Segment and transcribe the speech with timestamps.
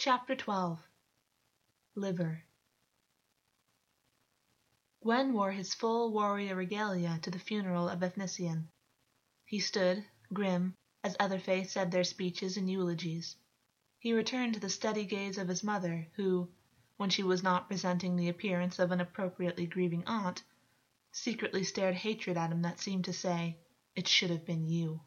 [0.00, 0.80] CHAPTER XII
[1.96, 2.44] Liver
[5.02, 8.68] Gwyn wore his full warrior regalia to the funeral of Evnissyen.
[9.44, 13.34] He stood, grim, as other Otherface said their speeches and eulogies.
[13.98, 16.48] He returned to the steady gaze of his mother, who,
[16.96, 20.44] when she was not presenting the appearance of an appropriately grieving aunt,
[21.10, 23.58] secretly stared hatred at him that seemed to say,
[23.96, 25.00] "It should have been you."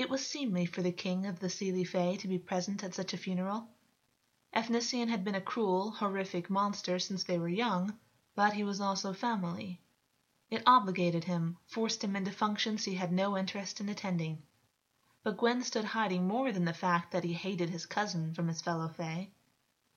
[0.00, 3.12] It was seemly for the king of the Seelie Fae to be present at such
[3.12, 3.68] a funeral.
[4.54, 7.98] Evnissyen had been a cruel, horrific monster since they were young,
[8.34, 9.82] but he was also family.
[10.48, 14.42] It obligated him, forced him into functions he had no interest in attending.
[15.22, 18.62] But Gwyn stood hiding more than the fact that he hated his cousin from his
[18.62, 19.30] fellow Fae.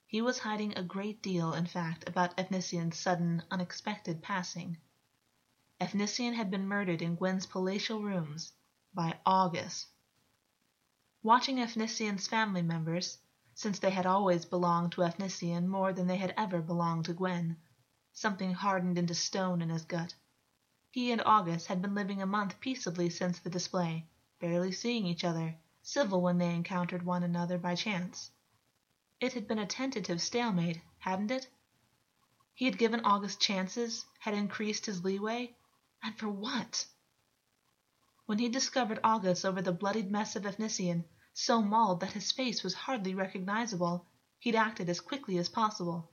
[0.06, 4.80] He was hiding a great deal, in fact, about Evnissyen's sudden, unexpected passing.
[5.80, 8.52] Evnissyen had been murdered in Gwyn's palatial rooms
[8.94, 9.88] by August.
[11.26, 13.18] Watching Evnissyen's family members,
[13.54, 17.56] since they had always belonged to Evnissyen more than they had ever belonged to Gwyn,
[18.12, 20.14] something hardened into stone in his gut.
[20.92, 24.06] He and August had been living a month peaceably since the display,
[24.40, 28.30] barely seeing each other, civil when they encountered one another by chance.
[29.22, 31.48] It had been a tentative stalemate, hadn't it?
[32.54, 35.56] He had given August chances, had increased his leeway,
[36.04, 36.86] and for what?
[38.34, 42.64] When he discovered August over the bloodied mess of Evnissyen, so mauled that his face
[42.64, 44.08] was hardly recognizable,
[44.40, 46.12] he'd acted as quickly as possible.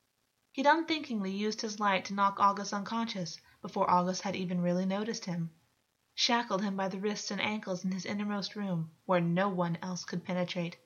[0.52, 5.24] He'd unthinkingly used his light to knock August unconscious before August had even really noticed
[5.24, 5.48] him,
[6.14, 10.04] shackled him by the wrists and ankles in his innermost room, where no one else
[10.04, 10.76] could penetrate,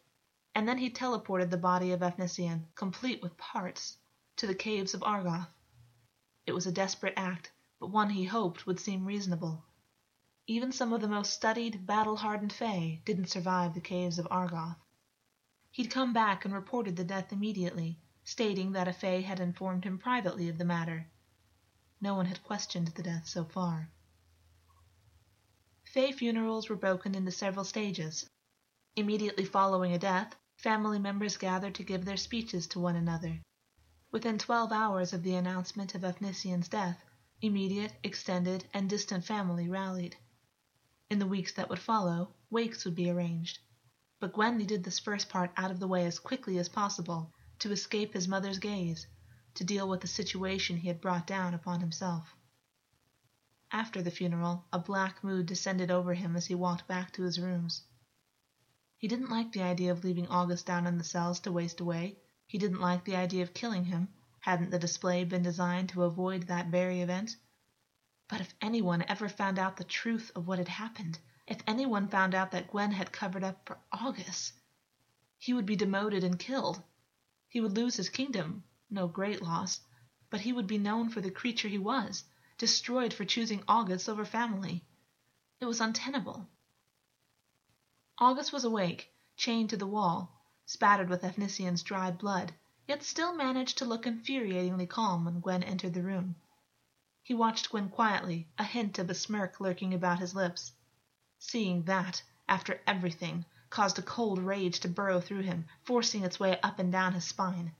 [0.54, 3.98] and then he teleported the body of Evnissyen, complete with parts,
[4.36, 5.48] to the caves of Argoth.
[6.46, 9.64] It was a desperate act, but one he hoped would seem reasonable.
[10.46, 14.76] Even some of the most studied, battle hardened Fae didn't survive the caves of Argoth.
[15.70, 19.96] He'd come back and reported the death immediately, stating that a Fae had informed him
[19.96, 21.06] privately of the matter.
[21.98, 23.88] No one had questioned the death so far.
[25.84, 28.28] Fae funerals were broken into several stages.
[28.96, 33.40] Immediately following a death, family members gathered to give their speeches to one another.
[34.10, 37.02] Within twelve hours of the announcement of Evnissyen's death,
[37.40, 40.16] immediate, extended, and distant family rallied.
[41.14, 43.60] In the weeks that would follow, wakes would be arranged.
[44.18, 47.70] But Gwyn needed this first part out of the way as quickly as possible, to
[47.70, 49.06] escape his mother's gaze,
[49.54, 52.34] to deal with the situation he had brought down upon himself.
[53.70, 57.38] After the funeral, a black mood descended over him as he walked back to his
[57.38, 57.82] rooms.
[58.98, 62.18] He didn't like the idea of leaving August down in the cells to waste away.
[62.48, 64.08] He didn't like the idea of killing him.
[64.40, 67.36] Hadn't the display been designed to avoid that very event?
[68.26, 72.34] But if anyone ever found out the truth of what had happened, if anyone found
[72.34, 74.54] out that Gwyn had covered up for August,
[75.38, 76.82] he would be demoted and killed.
[77.50, 79.82] He would lose his kingdom, no great loss,
[80.30, 82.24] but he would be known for the creature he was,
[82.56, 84.86] destroyed for choosing August over family.
[85.60, 86.48] It was untenable.
[88.16, 90.32] August was awake, chained to the wall,
[90.64, 92.54] spattered with Evnissyen's dried blood,
[92.88, 96.36] yet still managed to look infuriatingly calm when Gwyn entered the room.
[97.26, 100.72] He watched Gwyn quietly, a hint of a smirk lurking about his lips.
[101.38, 106.60] Seeing that, after everything, caused a cold rage to burrow through him, forcing its way
[106.60, 107.74] up and down his spine.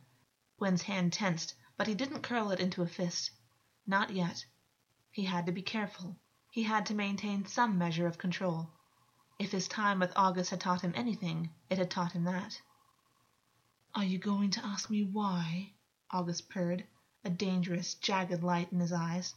[0.56, 3.32] Gwyn's hand tensed, but he didn't curl it into a fist.
[3.86, 4.46] Not yet.
[5.10, 6.16] He had to be careful.
[6.50, 8.70] He had to maintain some measure of control.
[9.38, 12.62] If his time with August had taught him anything, it had taught him that.
[13.94, 15.74] Are you going to ask me why?
[16.10, 16.86] August purred
[17.24, 19.34] a dangerous, jagged light in his eyes.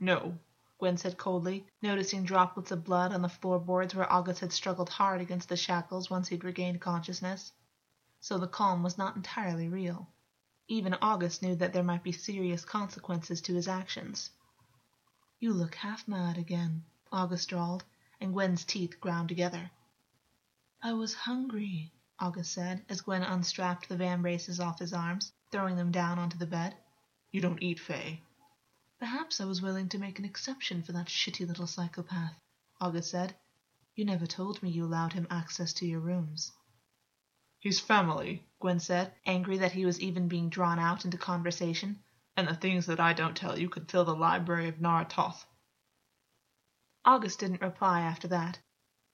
[0.00, 0.38] No,
[0.78, 5.20] Gwyn said coldly, noticing droplets of blood on the floorboards where August had struggled hard
[5.20, 7.52] against the shackles once he'd regained consciousness.
[8.20, 10.08] So the calm was not entirely real.
[10.66, 14.30] Even August knew that there might be serious consequences to his actions.
[15.38, 17.84] You look half mad again, August drawled,
[18.20, 19.70] and Gwyn's teeth ground together.
[20.82, 25.92] I was hungry, August said, as Gwyn unstrapped the vambraces off his arms throwing them
[25.92, 26.74] down onto the bed.
[27.30, 28.20] You don't eat Fae.
[28.98, 32.34] Perhaps I was willing to make an exception for that shitty little psychopath,
[32.80, 33.36] August said.
[33.94, 36.50] You never told me you allowed him access to your rooms.
[37.60, 42.02] He's family, Gwyn said, angry that he was even being drawn out into conversation.
[42.36, 45.46] And the things that I don't tell you could fill the library of Naratoth.
[47.04, 48.58] August didn't reply after that.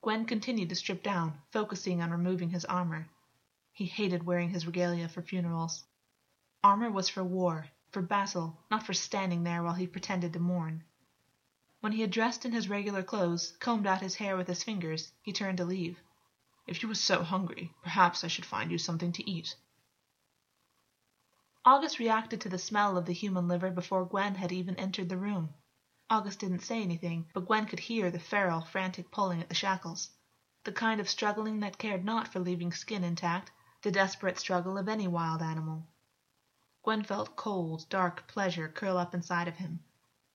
[0.00, 3.10] Gwyn continued to strip down, focusing on removing his armor.
[3.72, 5.84] He hated wearing his regalia for funerals.
[6.62, 10.84] Armor was for war, for battle, not for standing there while he pretended to mourn.
[11.80, 15.10] When he had dressed in his regular clothes, combed out his hair with his fingers,
[15.22, 15.98] he turned to leave.
[16.66, 19.56] If you were so hungry, perhaps I should find you something to eat.
[21.64, 25.16] August reacted to the smell of the human liver before Gwyn had even entered the
[25.16, 25.54] room.
[26.10, 30.10] August didn't say anything, but Gwen could hear the feral, frantic pulling at the shackles.
[30.64, 34.88] The kind of struggling that cared not for leaving skin intact, the desperate struggle of
[34.88, 35.86] any wild animal.
[36.82, 39.80] Gwyn felt cold, dark pleasure curl up inside of him.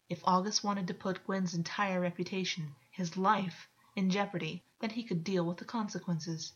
[0.09, 5.23] If August wanted to put Gwyn's entire reputation, his life, in jeopardy, then he could
[5.23, 6.53] deal with the consequences.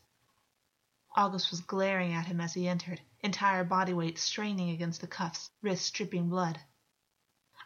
[1.16, 5.50] August was glaring at him as he entered, entire body weight straining against the cuffs,
[5.64, 6.60] wrists dripping blood.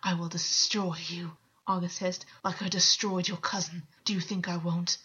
[0.02, 1.36] I will destroy you,
[1.68, 3.86] August hissed, like I destroyed your cousin.
[4.06, 4.98] Do you think I won't?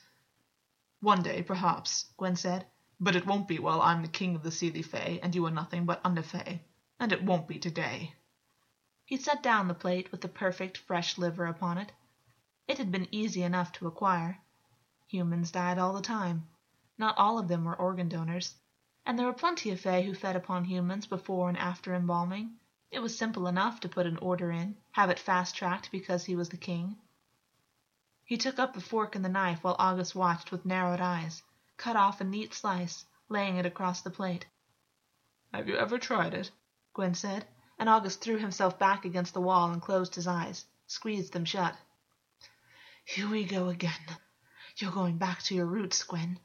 [1.01, 2.67] One day, perhaps, Gwyn said,
[3.01, 5.51] but it won't be while I'm the king of the Seelie Fae and you are
[5.51, 6.61] nothing but under Fae.
[7.01, 8.15] And it won't be today.
[9.05, 11.93] He set down the plate with the perfect fresh liver upon it.
[12.67, 14.41] It had been easy enough to acquire.
[15.07, 16.49] Humans died all the time.
[16.99, 18.57] Not all of them were organ donors.
[19.07, 22.59] And there were plenty of Fae who fed upon humans before and after embalming.
[22.91, 26.35] It was simple enough to put an order in, have it fast tracked because he
[26.37, 26.97] was the king.
[28.25, 31.43] He took up the fork and the knife while August watched with narrowed eyes,
[31.77, 34.47] cut off a neat slice, laying it across the plate.
[35.55, 36.51] Have you ever tried it?
[36.99, 37.47] Gwyn said,
[37.79, 41.77] and August threw himself back against the wall and closed his eyes, squeezed them shut.
[43.05, 44.19] Here we go again.
[44.79, 46.41] You're going back to your roots, Gwyn,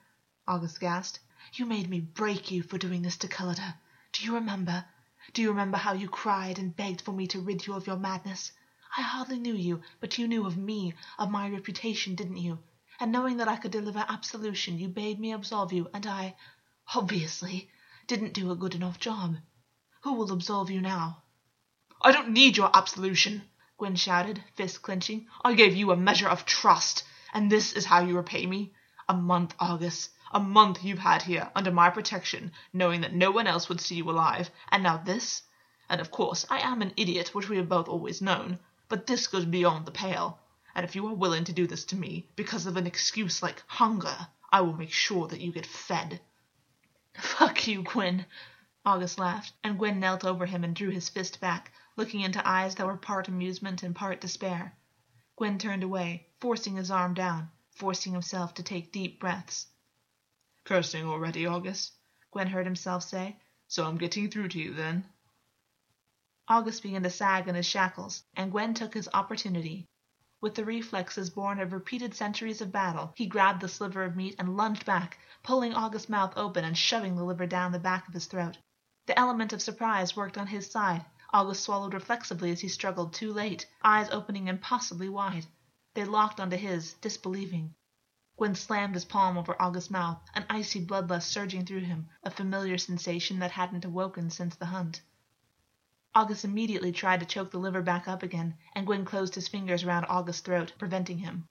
[0.47, 1.17] August gasped.
[1.55, 3.79] You made me break you for doing this to Cullida.
[4.11, 4.85] Do you remember?
[5.33, 7.97] Do you remember how you cried and begged for me to rid you of your
[7.97, 8.51] madness?
[8.95, 12.59] I hardly knew you, but you knew of me, of my reputation, didn't you?
[12.99, 16.35] And knowing that I could deliver absolution, you bade me absolve you, and I,
[16.93, 17.71] obviously,
[18.05, 19.37] didn't do a good enough job.
[20.03, 21.23] Who will absolve you now?
[22.01, 23.43] I don't need your absolution,
[23.77, 25.27] Gwyn shouted, fist clenching.
[25.45, 28.73] I gave you a measure of trust, and this is how you repay me?
[29.07, 33.45] A month, August, A month you've had here, under my protection, knowing that no one
[33.45, 35.43] else would see you alive, and now this?
[35.87, 38.57] And of course I am an idiot, which we have both always known,
[38.89, 40.39] but this goes beyond the pale.
[40.73, 43.63] And if you are willing to do this to me, because of an excuse like
[43.67, 46.19] hunger, I will make sure that you get fed.
[47.15, 48.25] Fuck you, Gwyn,
[48.85, 52.75] August laughed, and Gwyn knelt over him and drew his fist back, looking into eyes
[52.75, 54.75] that were part amusement and part despair.
[55.37, 59.67] Gwyn turned away, forcing his arm down, forcing himself to take deep breaths.
[60.65, 61.93] Cursing already, August,
[62.31, 63.39] Gwyn heard himself say.
[63.69, 65.05] So I'm getting through to you, then.
[66.49, 69.87] August began to sag in his shackles, and Gwyn took his opportunity.
[70.41, 74.35] With the reflexes born of repeated centuries of battle, he grabbed the sliver of meat
[74.37, 78.13] and lunged back, pulling August's mouth open and shoving the liver down the back of
[78.13, 78.57] his throat.
[79.05, 81.03] The element of surprise worked on his side.
[81.33, 85.45] August swallowed reflexively as he struggled too late, eyes opening impossibly wide.
[85.93, 87.75] They locked onto his, disbelieving.
[88.37, 92.77] Gwyn slammed his palm over August's mouth, an icy bloodlust surging through him, a familiar
[92.77, 95.01] sensation that hadn't awoken since the hunt.
[96.15, 99.83] August immediately tried to choke the liver back up again, and Gwyn closed his fingers
[99.83, 101.45] around August's throat, preventing him.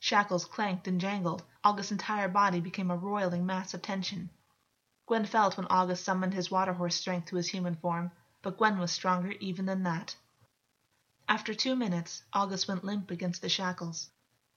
[0.00, 1.44] Shackles clanked and jangled.
[1.64, 4.28] August's entire body became a roiling mass of tension.
[5.10, 8.12] Gwyn felt when August summoned his water horse strength to his human form,
[8.42, 10.14] but Gwyn was stronger even than that.
[11.28, 14.08] After two minutes, August went limp against the shackles.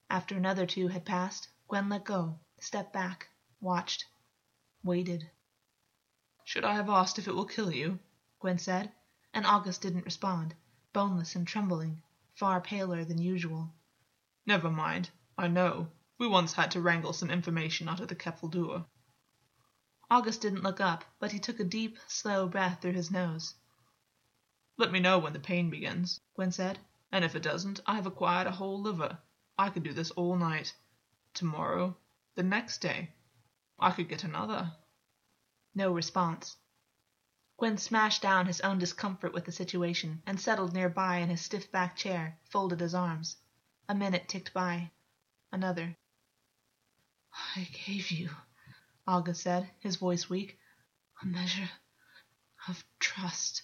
[0.08, 3.26] After another two had passed, Gwyn let go, stepped back,
[3.60, 4.04] watched,
[4.84, 5.28] waited.
[6.44, 7.98] Should I have asked if it will kill you?
[8.38, 8.92] Gwyn said,
[9.32, 10.54] and August didn't respond,
[10.92, 12.00] boneless and trembling,
[12.36, 13.74] far paler than usual.
[14.46, 15.10] Never mind.
[15.36, 15.90] I know.
[16.16, 18.86] We once had to wrangle some information out of the Keffeldur.
[20.14, 23.52] August didn't look up, but he took a deep, slow breath through his nose.
[24.76, 26.78] Let me know when the pain begins, Gwyn said,
[27.10, 29.18] and if it doesn't, I have acquired a whole liver.
[29.58, 30.72] I could do this all night.
[31.32, 31.96] Tomorrow,
[32.36, 33.12] the next day,
[33.76, 34.76] I could get another.
[35.74, 36.56] No response.
[37.56, 41.72] Gwyn smashed down his own discomfort with the situation and settled nearby in his stiff
[41.72, 43.36] backed chair, folded his arms.
[43.88, 44.92] A minute ticked by.
[45.50, 45.96] Another.
[47.56, 48.30] I gave you,
[49.06, 50.58] August said, his voice weak,
[51.22, 51.70] a measure
[52.68, 53.62] of trust.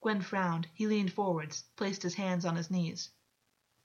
[0.00, 0.68] Gwyn frowned.
[0.72, 3.10] He leaned forwards, placed his hands on his knees.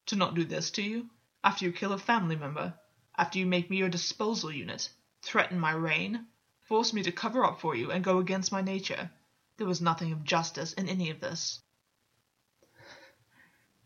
[0.07, 1.09] To not do this to you?
[1.43, 2.79] After you kill a family member?
[3.17, 4.89] After you make me your disposal unit?
[5.21, 6.27] Threaten my reign?
[6.67, 9.09] Force me to cover up for you and go against my nature?
[9.57, 11.61] There was nothing of justice in any of this.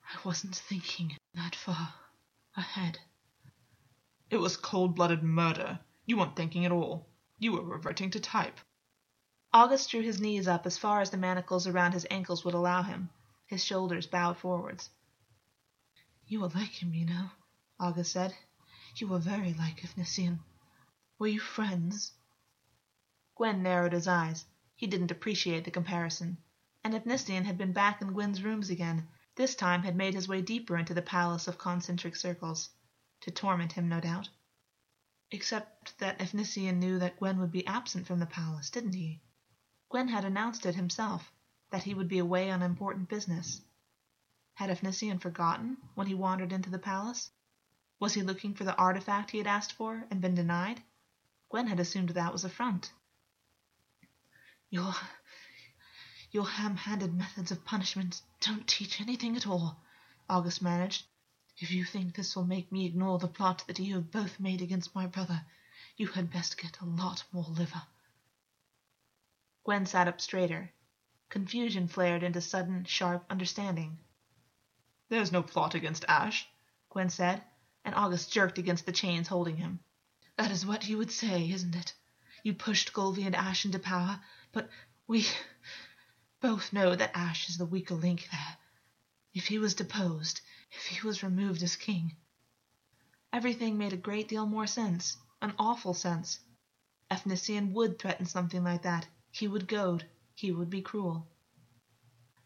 [0.04, 1.94] I wasn't thinking that far
[2.58, 3.00] ahead.
[4.30, 5.80] It was cold blooded murder.
[6.10, 7.08] You weren't thinking at all.
[7.38, 8.60] You were reverting to type.
[9.54, 12.82] August drew his knees up as far as the manacles around his ankles would allow
[12.82, 13.12] him.
[13.46, 14.90] His shoulders bowed forwards.
[16.26, 17.30] You are like him, you know,
[17.80, 18.36] August said.
[18.96, 20.40] You were very like Ifnisian.
[21.20, 22.14] Were you friends?
[23.36, 24.46] Gwyn narrowed his eyes.
[24.76, 26.40] He didn't appreciate the comparison.
[26.84, 30.42] And Efnisien had been back in Gwyn's rooms again, this time had made his way
[30.42, 32.72] deeper into the palace of concentric circles.
[33.22, 34.30] To torment him, no doubt.
[35.32, 39.22] Except that Efnisien knew that Gwyn would be absent from the palace, didn't he?
[39.90, 41.32] Gwyn had announced it himself,
[41.70, 43.62] that he would be away on important business.
[44.56, 47.30] Had Efnisien forgotten when he wandered into the palace?
[48.00, 50.82] Was he looking for the artifact he had asked for and been denied?
[51.50, 52.92] Gwyn had assumed that was a front.
[54.70, 54.96] Your
[56.32, 59.82] your ham-handed methods of punishment don't teach anything at all,
[60.28, 61.06] August managed.
[61.62, 64.62] If you think this will make me ignore the plot that you have both made
[64.62, 65.46] against my brother,
[65.98, 67.82] you had best get a lot more liver.
[69.66, 70.72] Gwyn sat up straighter.
[71.28, 74.00] Confusion flared into sudden, sharp understanding.
[75.10, 76.48] There's no plot against Ash,
[76.90, 77.44] Gwyn said,
[77.84, 79.82] and August jerked against the chains holding him.
[80.38, 81.94] That is what you would say, isn't it?
[82.42, 84.22] You pushed Golvi and Ash into power,
[84.54, 84.70] but
[85.08, 85.28] we
[86.40, 88.58] both know that Ash is the weaker link there.
[89.34, 90.40] If he was deposed,
[90.72, 92.16] if he was removed as king.
[93.34, 96.40] Everything made a great deal more sense, an awful sense.
[97.12, 99.08] Efnisien would threaten something like that.
[99.32, 100.06] He would goad.
[100.36, 101.28] He would be cruel.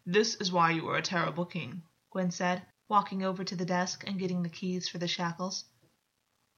[0.05, 4.03] This is why you are a terrible king, Gwyn said, walking over to the desk
[4.07, 5.65] and getting the keys for the shackles.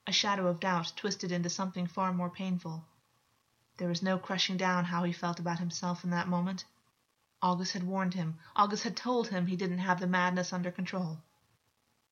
[0.07, 2.85] A shadow of doubt twisted into something far more painful.
[3.77, 6.65] There was no crushing down how he felt about himself in that moment.
[7.41, 8.39] August had warned him.
[8.55, 11.21] August had told him he didn't have the madness under control.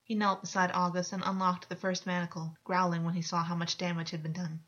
[0.06, 3.78] He knelt beside August and unlocked the first manacle, growling when he saw how much
[3.78, 4.60] damage had been done.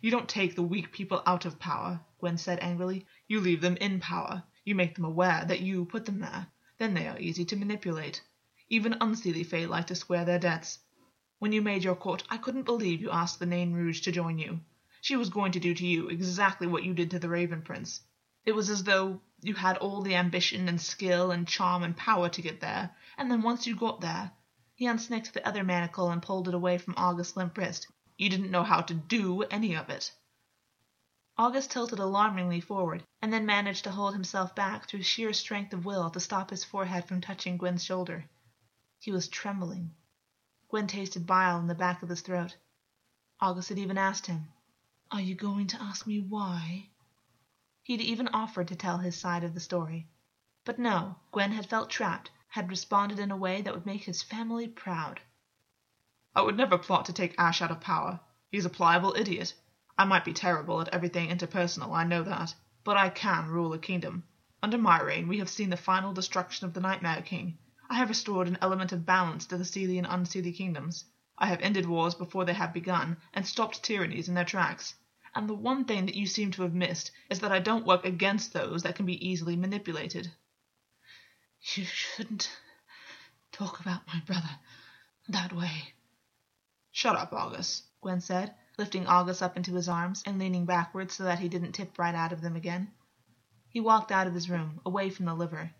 [0.00, 3.06] You don't take the weak people out of power, Gwyn said angrily.
[3.28, 4.42] You leave them in power.
[4.64, 6.46] You make them aware that you put them there.
[6.78, 8.22] Then they are easy to manipulate.
[8.70, 10.78] Even unseelie Fae like to square their debts.
[11.38, 14.38] When you made your court, I couldn't believe you asked the Nain Rouge to join
[14.38, 14.60] you.
[15.02, 18.00] She was going to do to you exactly what you did to the Raven Prince.
[18.46, 22.28] It was as though you had all the ambition and skill and charm and power
[22.28, 24.30] to get there, and then once you got there,
[24.76, 27.88] he unsnicked the other manacle and pulled it away from August's limp wrist.
[28.16, 30.12] You didn't know how to do any of it.
[31.36, 35.84] August tilted alarmingly forward, and then managed to hold himself back through sheer strength of
[35.84, 38.28] will to stop his forehead from touching Gwyn's shoulder.
[39.00, 39.92] He was trembling.
[40.68, 42.56] Gwyn tasted bile in the back of his throat.
[43.40, 44.52] August had even asked him,
[45.10, 46.90] Are you going to ask me why?
[47.84, 50.06] He'd even offered to tell his side of the story.
[50.64, 54.22] But no, Gwyn had felt trapped, had responded in a way that would make his
[54.22, 55.20] family proud.
[56.32, 58.20] I would never plot to take Ash out of power.
[58.50, 59.54] He's a pliable idiot.
[59.98, 63.78] I might be terrible at everything interpersonal, I know that, but I can rule a
[63.80, 64.22] kingdom.
[64.62, 67.58] Under my reign, we have seen the final destruction of the Nightmare King.
[67.90, 71.04] I have restored an element of balance to the Seelie and Unseelie kingdoms.
[71.36, 74.94] I have ended wars before they have begun, and stopped tyrannies in their tracks.
[75.34, 78.04] And the one thing that you seem to have missed is that I don't work
[78.04, 80.30] against those that can be easily manipulated.
[81.74, 82.50] You shouldn't
[83.52, 84.58] talk about my brother
[85.28, 85.94] that way.
[86.90, 91.24] Shut up, August, Gwyn said, lifting August up into his arms and leaning backwards so
[91.24, 92.92] that he didn't tip right out of them again.
[93.68, 95.70] He walked out of his room, away from the liver.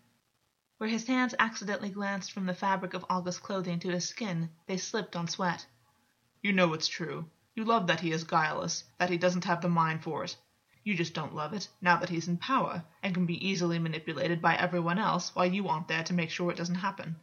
[0.77, 4.77] Where his hands accidentally glanced from the fabric of August's clothing to his skin, they
[4.77, 5.67] slipped on sweat.
[6.41, 7.29] You know it's true.
[7.55, 10.35] You love that he is guileless, that he doesn't have the mind for it.
[10.83, 14.41] You just don't love it now that he's in power and can be easily manipulated
[14.41, 17.15] by everyone else while you aren't there to make sure it doesn't happen.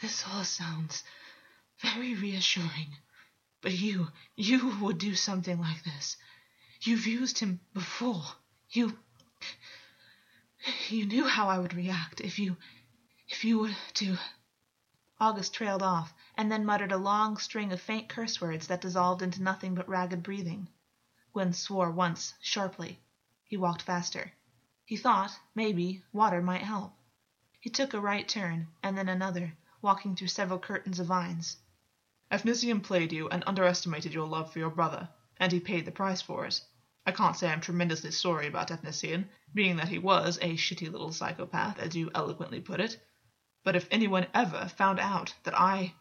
[0.00, 1.02] This all sounds
[1.80, 2.96] very reassuring.
[3.60, 6.16] But you, you would do something like this.
[6.82, 8.22] You've used him before.
[8.70, 8.96] You.
[10.88, 12.56] You knew how I would react if you.
[13.28, 14.18] if you were to.
[15.20, 19.20] August trailed off, and then muttered a long string of faint curse words that dissolved
[19.20, 20.68] into nothing but ragged breathing.
[21.32, 23.00] Gwyn swore once, sharply.
[23.42, 24.30] He walked faster.
[24.84, 26.96] He thought, maybe, water might help.
[27.58, 31.56] He took a right turn, and then another, walking through several curtains of vines.
[32.30, 35.08] Efnisien played you and underestimated your love for your brother,
[35.38, 36.60] and he paid the price for it.
[37.04, 41.10] I can't say I'm tremendously sorry about Efnisien, being that he was a shitty little
[41.10, 43.02] psychopath, as you eloquently put it.
[43.68, 45.94] But if anyone ever found out that I.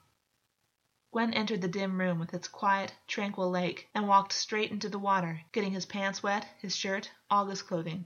[1.11, 4.97] Gwyn entered the dim room with its quiet, tranquil lake and walked straight into the
[4.97, 8.05] water, getting his pants wet, his shirt, August's clothing.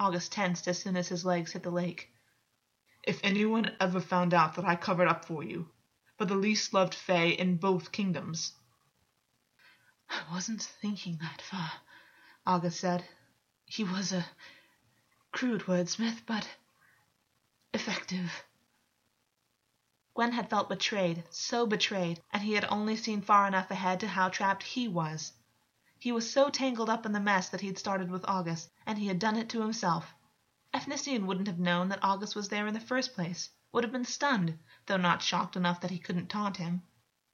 [0.00, 2.10] August tensed as soon as his legs hit the lake.
[3.04, 5.70] If anyone ever found out that I covered up for you,
[6.16, 8.52] for the least loved Fae in both kingdoms.
[10.10, 11.70] I wasn't thinking that far,
[12.44, 13.04] August said.
[13.64, 14.26] He was a
[15.30, 16.48] crude wordsmith, but
[17.72, 18.32] effective.
[20.18, 24.08] Gwyn had felt betrayed, so betrayed, and he had only seen far enough ahead to
[24.08, 25.32] how trapped he was.
[25.96, 29.06] He was so tangled up in the mess that he'd started with August, and he
[29.06, 30.12] had done it to himself.
[30.74, 34.04] Efnisien wouldn't have known that August was there in the first place, would have been
[34.04, 36.82] stunned, though not shocked enough that he couldn't taunt him.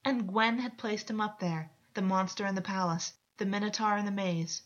[0.05, 4.05] And Gwyn had placed him up there, the monster in the palace, the minotaur in
[4.05, 4.61] the maze.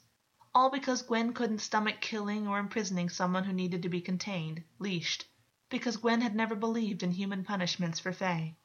[0.53, 5.25] All because Gwyn couldn't stomach killing or imprisoning someone who needed to be contained, leashed
[5.69, 8.57] because Gwyn had never believed in human punishments for Fae.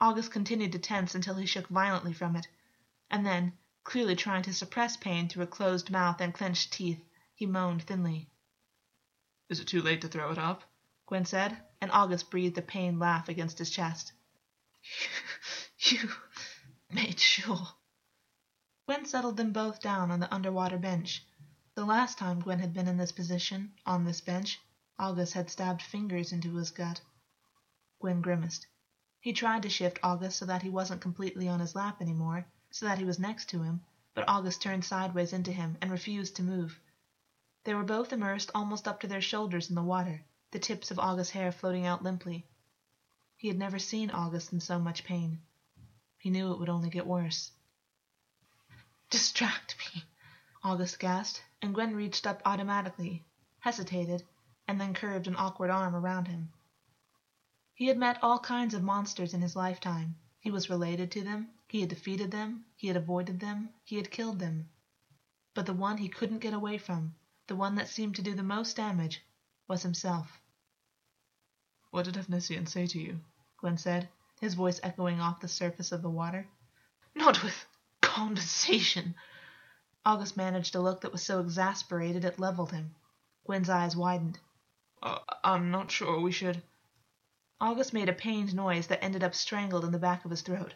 [0.00, 2.46] August continued to tense until he shook violently from it,
[3.10, 3.52] and then,
[3.84, 8.28] clearly trying to suppress pain through a closed mouth and clenched teeth, he moaned thinly.
[9.48, 10.64] Is it too late to throw it up?
[11.06, 14.12] Gwyn said, and August breathed a pained laugh against his chest.
[15.86, 16.08] You
[16.90, 17.68] made sure.
[18.86, 21.22] Gwyn settled them both down on the underwater bench.
[21.74, 24.58] The last time Gwyn had been in this position, on this bench,
[24.98, 27.00] August had stabbed fingers into his gut.
[27.98, 28.66] Gwyn grimaced.
[29.20, 32.86] He tried to shift August so that he wasn't completely on his lap anymore, so
[32.86, 33.82] that he was next to him,
[34.14, 36.78] but August turned sideways into him and refused to move.
[37.64, 41.00] They were both immersed almost up to their shoulders in the water, the tips of
[41.00, 42.46] August's hair floating out limply.
[43.36, 45.40] He had never seen August in so much pain.
[46.18, 47.50] He knew it would only get worse.
[49.10, 50.04] Distract me,
[50.62, 53.24] August gasped, and Gwyn reached up automatically,
[53.58, 54.22] hesitated,
[54.66, 56.52] and then curved an awkward arm around him.
[57.74, 60.16] He had met all kinds of monsters in his lifetime.
[60.40, 64.10] He was related to them, he had defeated them, he had avoided them, he had
[64.10, 64.68] killed them.
[65.54, 67.14] But the one he couldn't get away from,
[67.46, 69.22] the one that seemed to do the most damage,
[69.68, 70.40] was himself.
[71.90, 73.20] What did Efnisien say to you?
[73.58, 74.08] Gwyn said,
[74.40, 76.46] his voice echoing off the surface of the water.
[77.14, 77.66] Not with
[78.00, 79.14] condensation.
[80.04, 82.94] August managed a look that was so exasperated it leveled him.
[83.46, 84.38] Gwyn's eyes widened.
[85.04, 86.62] Uh, I'm not sure we should.
[87.60, 90.72] August made a pained noise that ended up strangled in the back of his throat.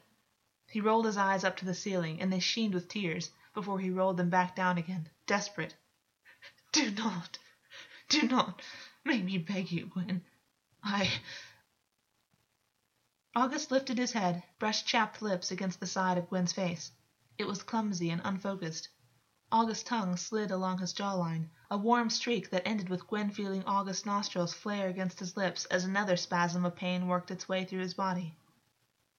[0.69, 3.91] He rolled his eyes up to the ceiling, and they sheened with tears before he
[3.91, 5.75] rolled them back down again, desperate.
[6.73, 7.39] Do not,
[8.11, 8.63] do not
[9.05, 10.23] make me beg you, Gwyn.
[10.83, 11.11] I.
[13.35, 16.93] August lifted his head, brushed chapped lips against the side of Gwyn's face.
[17.39, 18.91] It was clumsy and unfocused.
[19.51, 24.05] August's tongue slid along his jawline, a warm streak that ended with Gwyn feeling August's
[24.05, 27.95] nostrils flare against his lips as another spasm of pain worked its way through his
[27.95, 28.37] body.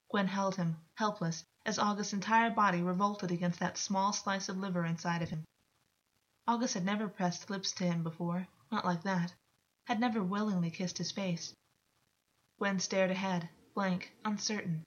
[0.08, 4.84] Gwyn held him, helpless, as August's entire body revolted against that small slice of liver
[4.84, 5.44] inside of him.
[6.46, 9.34] August had never pressed lips to him before, not like that,
[9.88, 11.52] had never willingly kissed his face.
[12.56, 14.84] Gwyn stared ahead, blank, uncertain.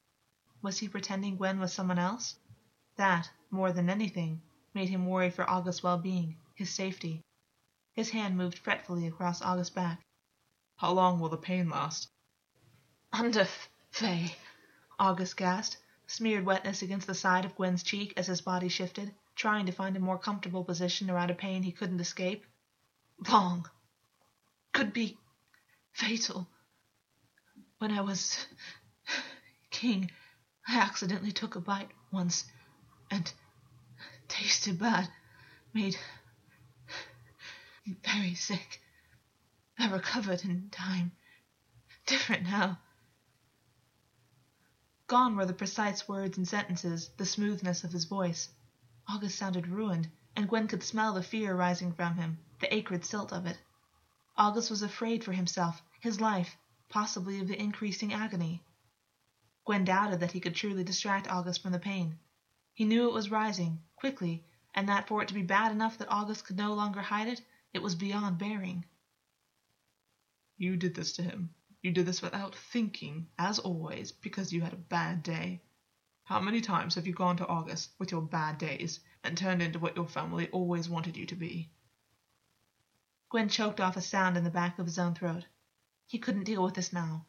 [0.62, 2.38] Was he pretending Gwyn was someone else?
[2.96, 4.42] That, more than anything,
[4.74, 7.22] made him worry for August's well being, his safety.
[7.94, 10.02] His hand moved fretfully across August's back.
[10.78, 12.10] How long will the pain last?
[13.12, 13.48] Under
[13.92, 14.36] Fae,
[14.98, 19.68] August gasped, smeared wetness against the side of Gwyn's cheek as his body shifted, trying
[19.68, 22.46] to find a more comfortable position around a pain he couldn't escape.
[23.30, 23.70] Long.
[24.72, 25.18] Could be
[25.92, 26.48] fatal.
[27.78, 28.48] When I was
[29.70, 30.10] king,
[30.68, 32.46] I accidentally took a bite once
[33.12, 33.32] and
[34.34, 35.08] tasted bad,
[35.76, 35.96] made
[38.04, 38.82] very sick.
[39.78, 41.12] I recovered in time.
[42.08, 42.80] Different now.
[45.06, 48.50] Gone were the precise words and sentences, the smoothness of his voice.
[49.08, 53.32] August sounded ruined, and Gwyn could smell the fear rising from him, the acrid silt
[53.32, 53.60] of it.
[54.36, 56.58] August was afraid for himself, his life,
[56.90, 58.64] possibly of the increasing agony.
[59.66, 62.18] Gwyn doubted that he could truly distract August from the pain.
[62.74, 66.10] He knew it was rising, quickly, and that for it to be bad enough that
[66.10, 68.86] August could no longer hide it, it was beyond bearing.
[70.58, 71.54] You did this to him.
[71.82, 75.62] You did this without thinking, as always, because you had a bad day.
[76.24, 79.78] How many times have you gone to August with your bad days and turned into
[79.80, 81.70] what your family always wanted you to be?
[83.30, 85.46] Gwyn choked off a sound in the back of his own throat.
[86.08, 87.26] He couldn't deal with this now,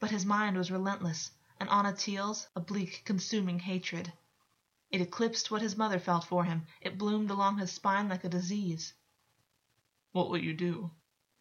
[0.00, 4.12] but his mind was relentless, and on its heels a bleak, consuming hatred.
[4.92, 8.28] It eclipsed what his mother felt for him, it bloomed along his spine like a
[8.28, 8.92] disease.
[10.12, 10.90] What will you do?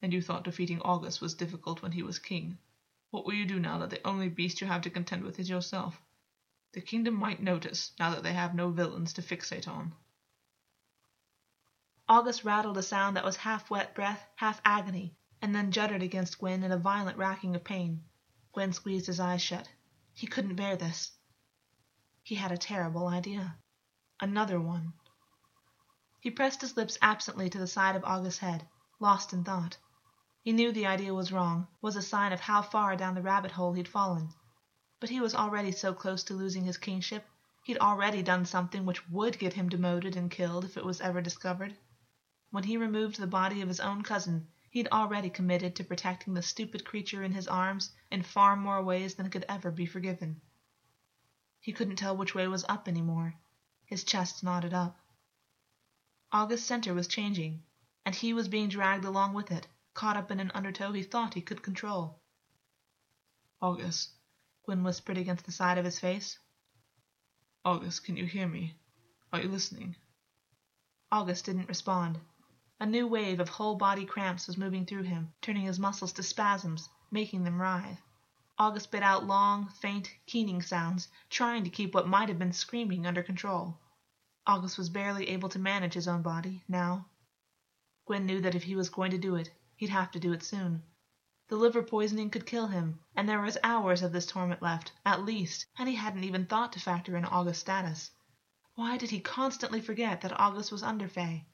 [0.02, 2.58] And you thought defeating August was difficult when he was king.
[3.10, 5.50] What will you do now that the only beast you have to contend with is
[5.50, 6.02] yourself?
[6.72, 9.94] The kingdom might notice, now that they have no villains to fixate on.
[12.08, 16.40] August rattled a sound that was half wet breath, half agony, and then juddered against
[16.40, 18.06] Gwyn in a violent racking of pain.
[18.54, 19.68] Gwyn squeezed his eyes shut.
[20.14, 21.12] He couldn't bear this.
[22.23, 23.57] He had a terrible idea.
[24.19, 24.93] Another one.
[26.19, 28.67] He pressed his lips absently to the side of August's head,
[28.99, 29.77] lost in thought.
[30.43, 33.49] He knew the idea was wrong, was a sign of how far down the rabbit
[33.49, 34.36] hole he'd fallen.
[34.99, 37.27] But he was already so close to losing his kingship,
[37.63, 41.21] he'd already done something which would get him demoted and killed if it was ever
[41.21, 41.75] discovered.
[42.51, 46.43] When he removed the body of his own cousin, he'd already committed to protecting the
[46.43, 50.39] stupid creature in his arms in far more ways than could ever be forgiven.
[51.62, 53.36] He couldn't tell which way was up any more.
[53.86, 54.97] His chest knotted up.
[56.32, 57.63] August's center was changing,
[58.04, 61.36] and he was being dragged along with it, caught up in an undertow he thought
[61.36, 62.19] he could control.
[63.62, 64.10] August,
[64.65, 66.39] Gwyn whispered against the side of his face.
[67.63, 68.76] August, can you hear me?
[69.32, 69.95] Are you listening?
[71.12, 72.19] August didn't respond.
[72.80, 76.24] A new wave of whole body cramps was moving through him, turning his muscles to
[76.24, 78.02] spasms, making them writhe.
[78.62, 83.08] August bit out long, faint, keening sounds, trying to keep what might have been screaming
[83.08, 83.80] under control.
[84.45, 87.10] August was barely able to manage his own body, now.
[88.06, 90.43] Gwyn knew that if he was going to do it, he'd have to do it
[90.43, 90.84] soon.
[91.47, 95.26] The liver poisoning could kill him, and there was hours of this torment left, at
[95.26, 98.12] least, and he hadn't even thought to factor in August's status.
[98.76, 101.47] Why did he constantly forget that August was under Fae?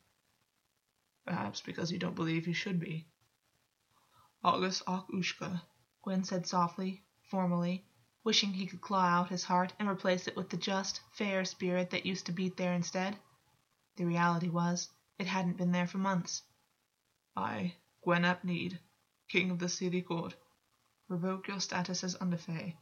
[1.26, 3.08] Perhaps because you don't believe he should be.
[4.44, 5.06] August Ak
[6.08, 7.86] Gwyn said softly, formally,
[8.24, 11.90] wishing he could claw out his heart and replace it with the just, fair spirit
[11.90, 13.20] that used to beat there instead.
[13.98, 14.88] The reality was,
[15.20, 16.44] it hadn't been there for months.
[17.36, 18.42] I, Gwyn ap
[19.28, 20.34] King of the Seelie Court,
[21.10, 22.78] revoke your status as under Fae,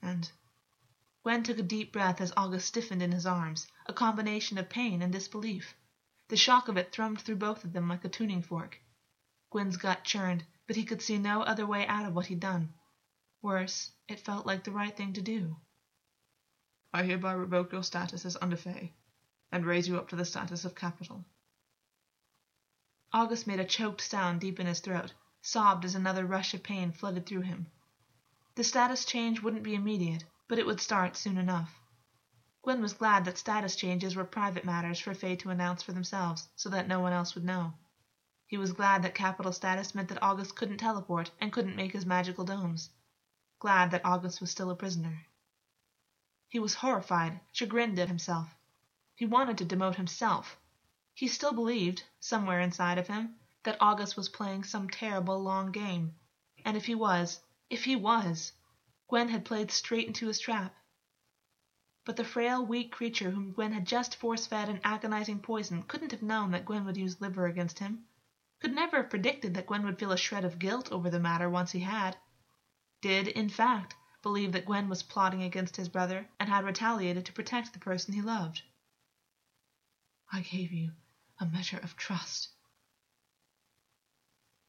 [0.00, 0.32] and
[1.24, 5.02] Gwyn took a deep breath as August stiffened in his arms, a combination of pain
[5.02, 5.76] and disbelief.
[6.28, 8.80] The shock of it thrummed through both of them like a tuning fork.
[9.50, 12.72] Gwyn's gut churned, but he could see no other way out of what he'd done.
[13.42, 15.56] Worse, it felt like the right thing to do.
[16.92, 18.92] I hereby revoke your status as under Fae,
[19.50, 21.24] and raise you up to the status of capital.
[23.12, 26.92] August made a choked sound deep in his throat, sobbed as another rush of pain
[26.92, 27.66] flooded through him.
[28.54, 31.80] The status change wouldn't be immediate, but it would start soon enough.
[32.62, 36.48] Gwyn was glad that status changes were private matters for Fae to announce for themselves,
[36.54, 37.74] so that no one else would know.
[38.52, 42.04] He was glad that capital status meant that August couldn't teleport and couldn't make his
[42.04, 42.90] magical domes.
[43.58, 45.24] Glad that August was still a prisoner.
[46.50, 48.54] He was horrified, chagrined at himself.
[49.14, 50.58] He wanted to demote himself.
[51.14, 56.14] He still believed, somewhere inside of him, that August was playing some terrible long game.
[56.62, 58.52] And if he was, if he was,
[59.08, 60.74] Gwyn had played straight into his trap.
[62.04, 66.12] But the frail, weak creature whom Gwyn had just force fed an agonizing poison couldn't
[66.12, 68.04] have known that Gwyn would use liver against him,
[68.62, 71.50] could never have predicted that Gwyn would feel a shred of guilt over the matter
[71.50, 72.16] once he had.
[73.00, 77.32] Did, in fact, believe that Gwyn was plotting against his brother and had retaliated to
[77.32, 78.62] protect the person he loved.
[80.30, 80.92] I gave you
[81.40, 82.50] a measure of trust.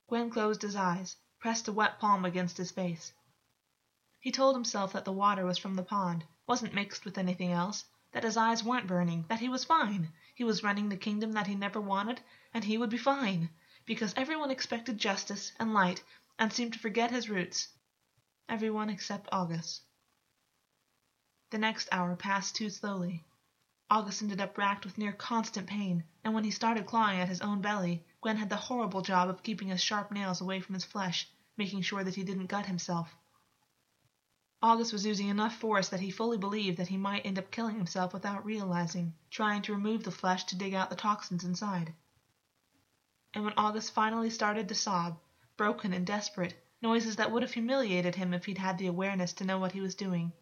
[0.07, 3.13] Gwyn closed his eyes, pressed a wet palm against his face.
[4.19, 7.85] He told himself that the water was from the pond, wasn't mixed with anything else,
[8.11, 10.11] that his eyes weren't burning, that he was fine.
[10.33, 12.21] He was running the kingdom that he never wanted,
[12.55, 13.51] and he would be fine,
[13.85, 16.03] because everyone expected justice and light
[16.39, 17.67] and seemed to forget his roots.
[18.47, 19.81] Everyone except August.
[21.49, 23.23] The next hour passed too slowly.
[23.89, 27.41] August ended up racked with near constant pain, and when he started clawing at his
[27.41, 30.85] own belly, Gwyn had the horrible job of keeping his sharp nails away from his
[30.85, 33.15] flesh, making sure that he didn't gut himself.
[34.61, 37.75] August was using enough force that he fully believed that he might end up killing
[37.75, 41.93] himself without realizing, trying to remove the flesh to dig out the toxins inside.
[43.33, 45.19] And when August finally started to sob,
[45.57, 49.43] broken and desperate, noises that would have humiliated him if he'd had the awareness to
[49.43, 50.33] know what he was doing,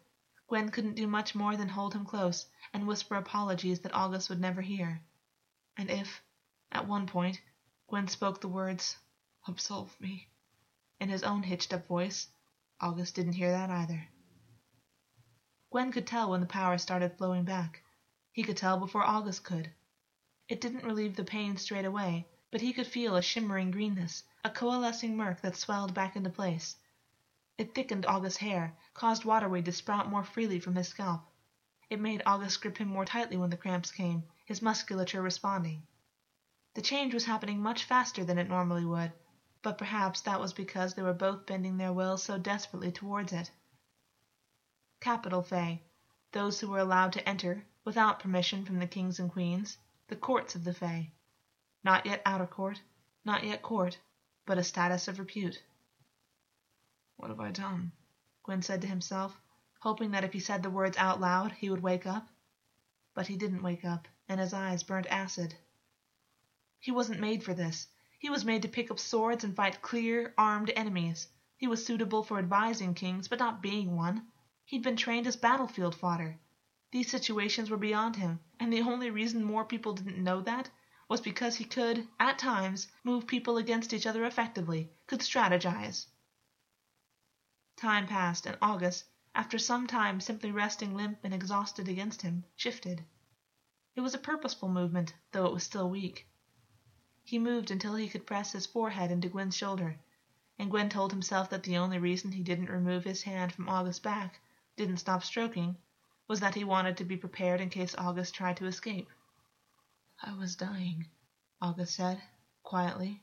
[0.46, 4.40] Gwyn couldn't do much more than hold him close and whisper apologies that August would
[4.40, 5.00] never hear.
[5.78, 6.22] And if,
[6.70, 7.40] at one point,
[7.88, 8.98] Gwyn spoke the words,
[9.48, 10.28] Absolve me,
[11.00, 12.28] in his own hitched up voice,
[12.78, 14.06] August didn't hear that either.
[15.70, 17.82] Gwyn could tell when the power started flowing back.
[18.32, 19.72] He could tell before August could.
[20.48, 24.50] It didn't relieve the pain straight away, but he could feel a shimmering greenness, a
[24.50, 26.76] coalescing murk that swelled back into place.
[27.56, 31.22] It thickened August's hair, caused waterweed to sprout more freely from his scalp.
[31.88, 35.86] It made August grip him more tightly when the cramps came, his musculature responding.
[36.74, 39.12] The change was happening much faster than it normally would,
[39.62, 43.50] but perhaps that was because they were both bending their wills so desperately towards it.
[45.00, 45.80] Capital Fae,
[46.32, 50.54] those who were allowed to enter, without permission from the kings and queens, the courts
[50.54, 51.12] of the Fae.
[51.84, 52.80] Not yet outer court,
[53.24, 53.98] not yet court,
[54.46, 55.60] but a status of repute.
[57.16, 57.90] What have I done?
[58.44, 59.36] Gwyn said to himself,
[59.80, 62.28] hoping that if he said the words out loud he would wake up.
[63.14, 65.56] But he didn't wake up, and his eyes burned acid.
[66.78, 67.88] He wasn't made for this.
[68.18, 71.26] He was made to pick up swords and fight clear, armed enemies.
[71.56, 74.30] He was suitable for advising kings, but not being one.
[74.64, 76.38] He'd been trained as battlefield fodder.
[76.92, 80.70] These situations were beyond him, and the only reason more people didn't know that
[81.12, 86.06] was because he could, at times, move people against each other effectively, could strategize.
[87.76, 93.04] Time passed, and August, after some time simply resting limp and exhausted against him, shifted.
[93.94, 96.26] It was a purposeful movement, though it was still weak.
[97.22, 100.00] He moved until he could press his forehead into Gwyn's shoulder,
[100.58, 104.00] and Gwyn told himself that the only reason he didn't remove his hand from August's
[104.00, 104.40] back,
[104.76, 105.76] didn't stop stroking,
[106.26, 109.10] was that he wanted to be prepared in case August tried to escape.
[110.24, 111.08] I was dying,
[111.60, 112.22] August said,
[112.62, 113.20] quietly.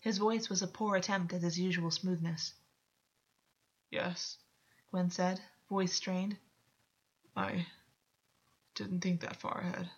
[0.00, 2.52] His voice was a poor attempt at his usual smoothness.
[3.90, 4.36] Yes,
[4.90, 6.36] Gwyn said, voice strained.
[7.36, 7.66] I
[8.74, 9.88] didn't think that far ahead.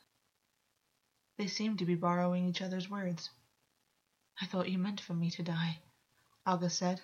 [1.39, 3.31] They seemed to be borrowing each other's words.
[4.39, 5.79] I thought you meant for me to die,
[6.45, 7.01] August said.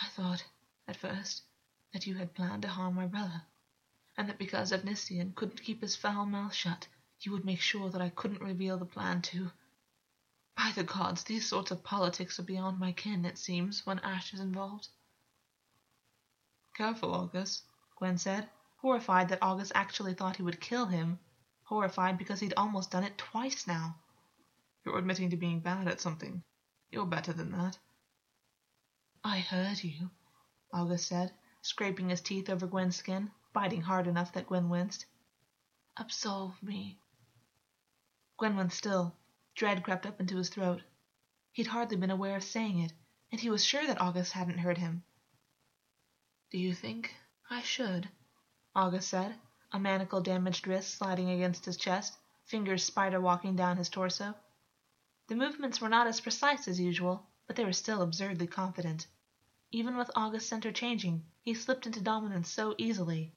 [0.00, 0.42] I thought,
[0.86, 1.42] at first,
[1.92, 3.42] that you had planned to harm my brother,
[4.16, 6.88] and that because Evnissyen couldn't keep his foul mouth shut,
[7.20, 9.50] you would make sure that I couldn't reveal the plan to.
[10.56, 14.34] By the gods, these sorts of politics are beyond my ken, it seems, when Ash
[14.34, 14.88] is involved.
[16.74, 17.64] Careful, August,
[17.96, 21.18] Gwyn said, horrified that August actually thought he would kill him,
[21.64, 23.96] horrified because he'd almost done it twice now.
[24.84, 26.42] You're admitting to being bad at something.
[26.90, 27.78] You're better than that.
[29.24, 30.10] I heard you,
[30.72, 35.06] August said, scraping his teeth over Gwyn's skin, biting hard enough that Gwyn winced.
[35.96, 37.00] Absolve me.
[38.38, 39.16] Gwyn went still.
[39.56, 40.82] Dread crept up into his throat.
[41.50, 42.92] He'd hardly been aware of saying it,
[43.32, 45.02] and he was sure that August hadn't heard him.
[46.50, 47.16] Do you think
[47.50, 48.08] I should?
[48.76, 49.34] August said,
[49.72, 54.36] a manacle damaged wrist sliding against his chest, fingers spider walking down his torso.
[55.26, 59.08] The movements were not as precise as usual, but they were still absurdly confident.
[59.72, 63.34] Even with August's center changing, he slipped into dominance so easily.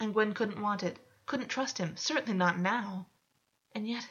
[0.00, 3.06] And Gwyn couldn't want it, couldn't trust him, certainly not now.
[3.74, 4.08] And yet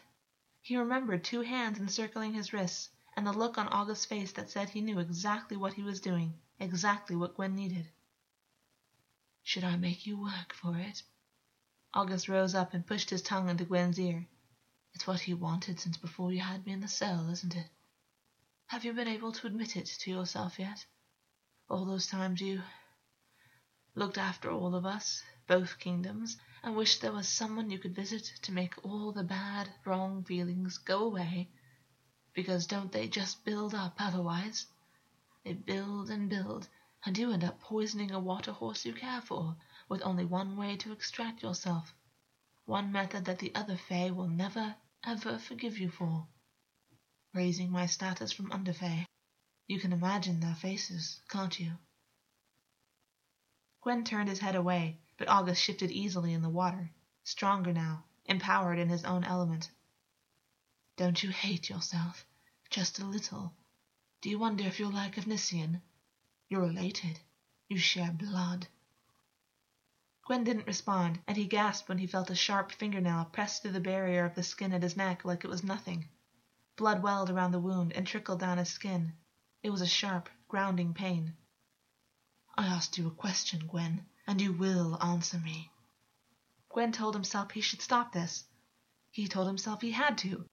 [0.62, 4.70] he remembered two hands encircling his wrists, and the look on August's face that said
[4.70, 7.90] he knew exactly what he was doing, exactly what Gwyn needed.
[9.44, 11.02] Should I make you work for it?
[11.94, 14.28] August rose up and pushed his tongue into Gwyn's ear.
[14.94, 17.70] It's what he wanted since before you had me in the cell, isn't it?
[18.68, 20.86] Have you been able to admit it to yourself yet?
[21.68, 22.62] All those times you
[23.96, 28.32] looked after all of us, both kingdoms, and wished there was someone you could visit
[28.42, 31.50] to make all the bad, wrong feelings go away.
[32.34, 34.66] Because don't they just build up otherwise?
[35.44, 36.68] They build and build
[37.06, 39.56] and you end up poisoning a water horse you care for,
[39.88, 41.94] with only one way to extract yourself,
[42.66, 46.28] one method that the other Fae will never, ever forgive you for.
[47.34, 49.06] Raising my status from under Fae.
[49.68, 51.72] You can imagine their faces, can't you?
[53.82, 56.90] Gwyn turned his head away, but August shifted easily in the water,
[57.26, 59.70] stronger now, empowered in his own element.
[60.96, 62.26] Don't you hate yourself?
[62.70, 63.54] Just a little?
[64.22, 65.82] Do you wonder if you're like Evnissyen?
[66.48, 67.20] You're related.
[67.68, 68.70] You share blood.
[70.26, 73.82] Gwyn didn't respond, and he gasped when he felt a sharp fingernail press through the
[73.82, 76.08] barrier of the skin at his neck like it was nothing.
[76.78, 79.12] Blood welled around the wound and trickled down his skin.
[79.64, 81.36] It was a sharp, grounding pain.
[82.56, 85.72] I asked you a question, Gwyn, and you will answer me.
[86.72, 88.44] Gwyn told himself he should stop this.
[89.10, 90.46] He told himself he had to.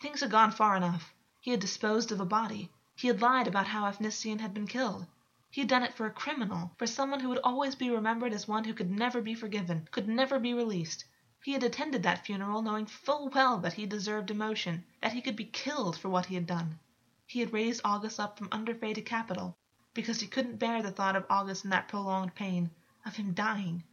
[0.00, 1.12] Things had gone far enough.
[1.38, 2.72] He had disposed of a body.
[2.96, 5.06] He had lied about how Evnissyen had been killed.
[5.50, 8.48] He had done it for a criminal, for someone who would always be remembered as
[8.48, 11.04] one who could never be forgiven, could never be released.
[11.44, 15.36] He had attended that funeral knowing full well that he deserved emotion, that he could
[15.36, 16.78] be killed for what he had done.
[17.26, 19.54] He had raised August up from under Fae to capital,
[19.92, 22.70] because he couldn't bear the thought of August in that prolonged pain,
[23.04, 23.84] of him dying.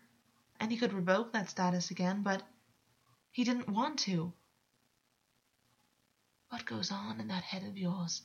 [0.59, 2.43] And he could revoke that status again, but
[3.31, 4.33] he didn't want to.
[6.49, 8.21] What goes on in that head of yours?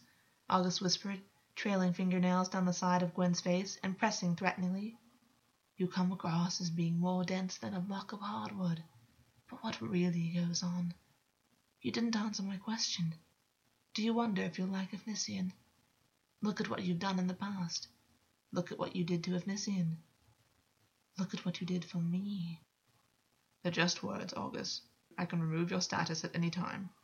[0.49, 1.21] August whispered,
[1.57, 4.99] trailing fingernails down the side of Gwyn's face and pressing threateningly.
[5.77, 8.83] You come across as being more dense than a block of hardwood.
[9.49, 10.95] But what really goes on?
[11.81, 13.15] You didn't answer my question.
[13.95, 15.53] Do you wonder if you'll like Evnissyen?
[16.43, 17.89] Look at what you've done in the past.
[18.53, 19.97] Look at what you did to Evnissyen.
[21.21, 22.61] Look at what you did for me.
[23.63, 24.83] They're just words, August.
[25.17, 26.91] I can remove your status at any time.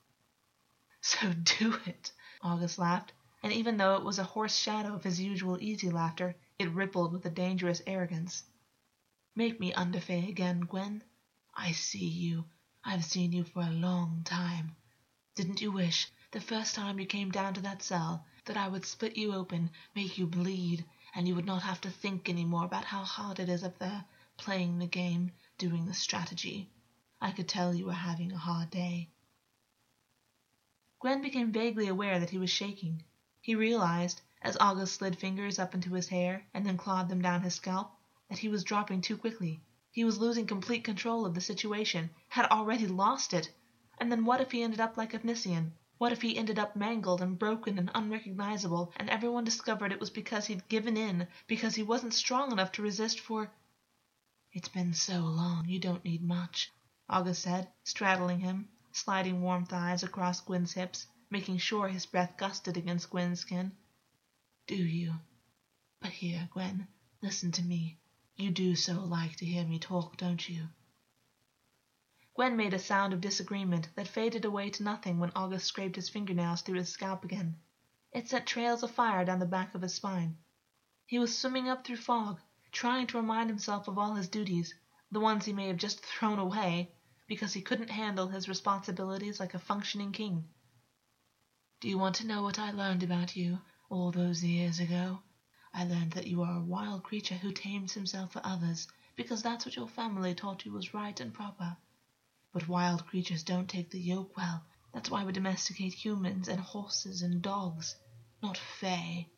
[1.02, 2.10] So do it,
[2.42, 3.12] August laughed
[3.46, 7.12] and even though it was a hoarse shadow of his usual easy laughter, it rippled
[7.12, 8.42] with a dangerous arrogance.
[9.36, 11.04] Make me under Fae again, Gwyn.
[11.54, 12.46] I see you.
[12.82, 14.74] I've seen you for a long time.
[15.36, 18.84] Didn't you wish the first time you came down to that cell, that I would
[18.84, 20.84] split you open, make you bleed,
[21.16, 23.78] and you would not have to think any more about how hard it is up
[23.78, 24.04] there,
[24.36, 26.70] playing the game, doing the strategy.
[27.22, 29.08] I could tell you were having a hard day.
[31.00, 33.02] Gwyn became vaguely aware that he was shaking.
[33.40, 37.40] He realized, as August slid fingers up into his hair and then clawed them down
[37.40, 37.96] his scalp,
[38.28, 39.62] that he was dropping too quickly.
[39.90, 43.50] He was losing complete control of the situation, had already lost it.
[43.96, 45.72] And then what if he ended up like Efnisien?
[45.98, 50.10] What if he ended up mangled and broken and unrecognizable, and everyone discovered it was
[50.10, 53.50] because he'd given in, because he wasn't strong enough to resist for.
[54.52, 56.70] It's been so long, you don't need much,
[57.08, 62.76] August said, straddling him, sliding warm thighs across Gwyn's hips, making sure his breath gusted
[62.76, 63.72] against Gwyn's skin.
[64.66, 65.14] Do you?
[66.00, 66.86] But here, Gwyn,
[67.22, 67.96] listen to me.
[68.36, 70.68] You do so like to hear me talk, don't you?
[72.36, 76.10] Gwyn made a sound of disagreement that faded away to nothing when August scraped his
[76.10, 77.56] fingernails through his scalp again.
[78.12, 80.36] It sent trails of fire down the back of his spine.
[81.06, 82.38] He was swimming up through fog,
[82.72, 84.74] trying to remind himself of all his duties,
[85.10, 86.92] the ones he may have just thrown away
[87.26, 90.46] because he couldn't handle his responsibilities like a functioning king.
[91.80, 95.22] Do you want to know what I learned about you all those years ago?
[95.72, 99.64] I learned that you are a wild creature who tames himself for others because that's
[99.64, 101.78] what your family taught you was right and proper.
[102.58, 104.64] But wild creatures don't take the yoke well.
[104.94, 107.96] That's why we domesticate humans and horses and dogs,
[108.42, 109.28] not Fae.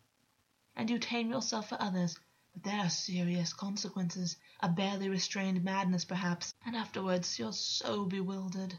[0.77, 2.17] And you tame yourself for others,
[2.55, 8.79] but there are serious consequences, a barely restrained madness perhaps, and afterwards you're so bewildered.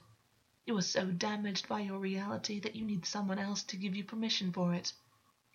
[0.65, 4.05] You are so damaged by your reality that you need someone else to give you
[4.05, 4.93] permission for it.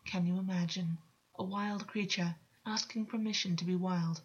[0.04, 0.98] Can you imagine
[1.36, 4.20] a wild creature asking permission to be wild?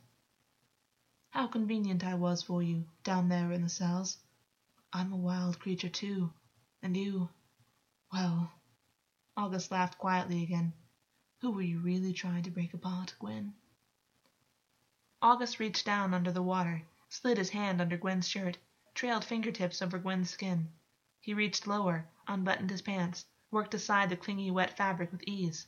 [1.29, 4.17] How convenient I was for you down there in the cells.
[4.91, 6.33] I'm a wild creature too.
[6.81, 7.29] And you,
[8.11, 8.51] well,
[9.37, 10.73] August laughed quietly again.
[11.41, 13.53] Who were you really trying to break apart, Gwyn?
[15.21, 18.57] August reached down under the water, slid his hand under Gwyn's shirt,
[18.95, 20.71] trailed fingertips over Gwyn's skin.
[21.21, 25.67] He reached lower, unbuttoned his pants, worked aside the clingy wet fabric with ease.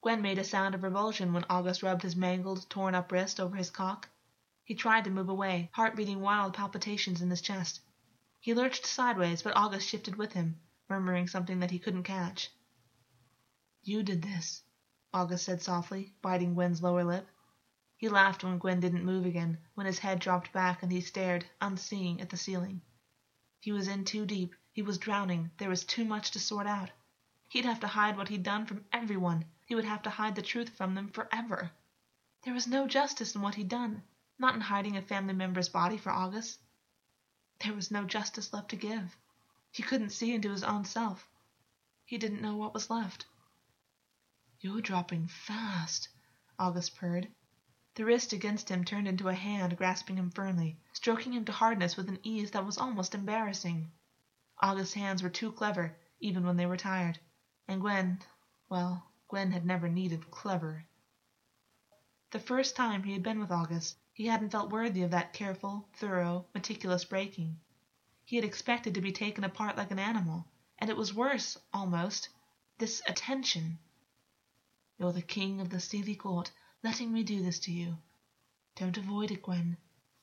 [0.00, 3.56] Gwyn made a sound of revulsion when August rubbed his mangled, torn up wrist over
[3.56, 4.08] his cock.
[4.64, 7.80] He tried to move away, heart beating wild palpitations in his chest.
[8.42, 12.50] He lurched sideways, but August shifted with him, murmuring something that he couldn't catch.
[13.82, 14.62] You did this,
[15.12, 17.28] August said softly, biting Gwyn's lower lip.
[17.98, 21.44] He laughed when Gwyn didn't move again, when his head dropped back and he stared,
[21.60, 22.80] unseeing, at the ceiling.
[23.60, 26.90] He was in too deep, he was drowning, there was too much to sort out.
[27.50, 30.40] He'd have to hide what he'd done from everyone, he would have to hide the
[30.40, 31.72] truth from them forever.
[32.44, 34.02] There was no justice in what he'd done,
[34.38, 36.58] not in hiding a family member's body for August.
[37.62, 39.16] There was no justice left to give.
[39.70, 41.28] He couldn't see into his own self.
[42.06, 43.26] He didn't know what was left.
[44.60, 46.08] You're dropping fast,
[46.58, 47.30] August purred.
[47.94, 51.96] The wrist against him turned into a hand grasping him firmly, stroking him to hardness
[51.96, 53.92] with an ease that was almost embarrassing.
[54.58, 57.18] August's hands were too clever, even when they were tired,
[57.68, 58.22] and Gwyn,
[58.70, 60.86] well, Gwyn had never needed clever.
[62.30, 65.88] The first time he had been with August, he hadn't felt worthy of that careful,
[65.94, 67.58] thorough, meticulous breaking.
[68.22, 70.44] He had expected to be taken apart like an animal,
[70.78, 72.28] and it was worse, almost,
[72.76, 73.78] this attention.
[74.98, 76.52] You're the king of the Seelie Court,
[76.82, 77.96] letting me do this to you.
[78.76, 79.78] Don't avoid it, Gwyn.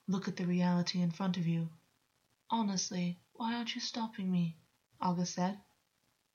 [0.05, 1.67] Look at the reality in front of you.
[2.51, 4.59] Honestly, why aren't you stopping me?
[5.01, 5.59] August said.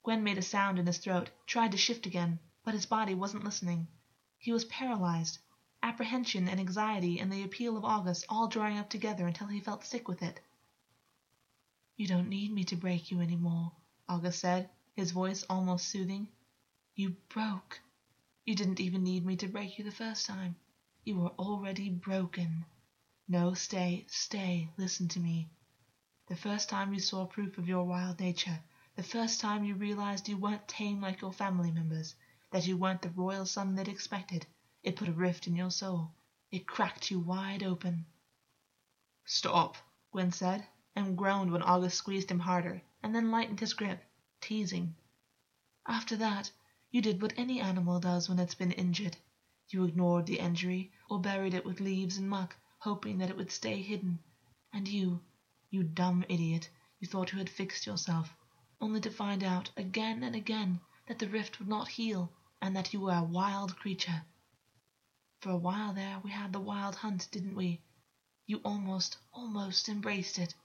[0.03, 3.45] Gwyn made a sound in his throat, tried to shift again, but his body wasn't
[3.45, 3.87] listening.
[4.37, 5.39] He was paralyzed,
[5.83, 9.83] apprehension and anxiety and the appeal of August all drawing up together until he felt
[9.83, 10.39] sick with it.
[11.97, 13.73] You don't need me to break you any more,
[14.07, 16.29] August said, his voice almost soothing.
[16.95, 17.81] You broke.
[18.45, 20.55] You didn't even need me to break you the first time.
[21.03, 22.65] You were already broken.
[23.27, 25.49] No, stay, stay, listen to me.
[26.27, 28.59] The first time you saw proof of your wild nature,
[28.95, 32.15] the first time you realized you weren't tame like your family members,
[32.51, 34.45] that you weren't the royal son they'd expected,
[34.83, 36.11] it put a rift in your soul.
[36.51, 38.05] It cracked you wide open.
[39.25, 39.77] Stop,
[40.11, 44.03] Gwyn said, and groaned when August squeezed him harder, and then lightened his grip,
[44.41, 44.93] teasing.
[45.87, 46.51] After that,
[46.91, 49.15] you did what any animal does when it's been injured.
[49.69, 53.51] You ignored the injury, or buried it with leaves and muck, hoping that it would
[53.51, 54.19] stay hidden.
[54.73, 55.21] And you,
[55.69, 58.35] you dumb idiot, you thought you had fixed yourself,
[58.81, 62.31] only to find out again and again that the rift would not heal,
[62.61, 64.23] and that you were a wild creature.
[65.43, 67.81] For a while there we had the wild hunt, didn't we?
[68.47, 70.55] You almost, almost embraced it.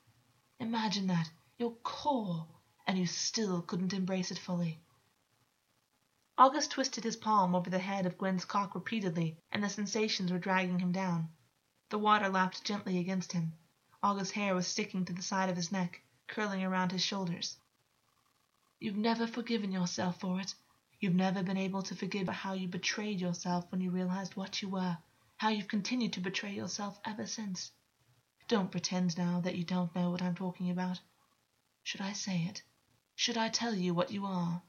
[0.60, 2.46] Imagine that, your core,
[2.86, 4.78] and you still couldn't embrace it fully.
[6.38, 10.38] August twisted his palm over the head of Gwyn's cock repeatedly, and the sensations were
[10.38, 11.28] dragging him down.
[11.88, 13.54] The water lapped gently against him.
[14.00, 17.56] August's hair was sticking to the side of his neck, curling around his shoulders.
[18.78, 20.54] You've never forgiven yourself for it.
[21.00, 24.68] You've never been able to forgive how you betrayed yourself when you realized what you
[24.68, 24.98] were,
[25.36, 27.70] how you've continued to betray yourself ever since.
[28.48, 31.00] Don't pretend now that you don't know what I'm talking about.
[31.84, 32.62] Should I say it?
[33.14, 34.60] Should I tell you what you are?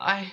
[0.00, 0.32] I.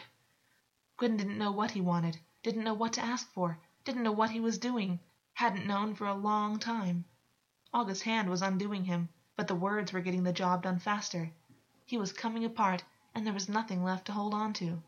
[0.95, 4.29] Gwyn didn't know what he wanted, didn't know what to ask for, didn't know what
[4.29, 5.01] he was doing,
[5.33, 7.03] hadn't known for a long time.
[7.73, 11.33] August's hand was undoing him, but the words were getting the job done faster.
[11.85, 14.81] He was coming apart, and there was nothing left to hold on to.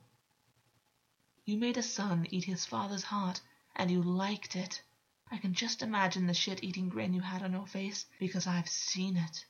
[1.45, 3.41] You made a son eat his father's heart,
[3.75, 4.81] and you liked it.
[5.29, 9.17] I can just imagine the shit-eating grin you had on your face, because I've seen
[9.17, 9.45] it.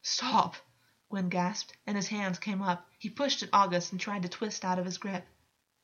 [0.00, 0.56] Stop!
[1.10, 2.88] Gwyn gasped, and his hands came up.
[2.98, 5.26] He pushed at August and tried to twist out of his grip.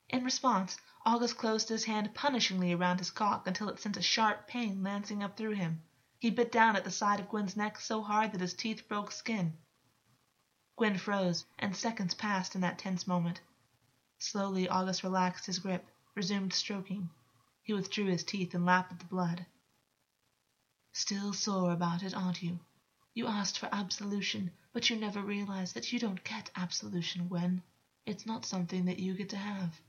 [0.09, 4.47] In response, August closed his hand punishingly around his cock until it sent a sharp
[4.47, 5.81] pain lancing up through him.
[6.19, 9.11] He bit down at the side of Gwyn's neck so hard that his teeth broke
[9.11, 9.57] skin.
[10.75, 13.41] Gwyn froze, and seconds passed in that tense moment.
[14.17, 17.09] Slowly August relaxed his grip, resumed stroking.
[17.61, 19.45] He withdrew his teeth and lapped at the blood.
[20.91, 22.59] Still sore about it, aren't you?
[23.13, 27.61] You asked for absolution, but you never realized that you don't get absolution, Gwyn.
[28.05, 29.79] It's not something that you get to have.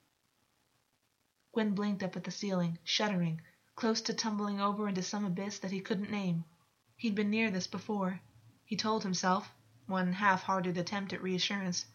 [1.53, 3.41] Gwyn blinked up at the ceiling, shuddering,
[3.75, 6.45] close to tumbling over into some abyss that he couldn't name.
[6.97, 8.21] He'd been near this before.
[8.65, 9.53] He told himself,
[9.87, 11.87] one half hearted attempt at reassurance,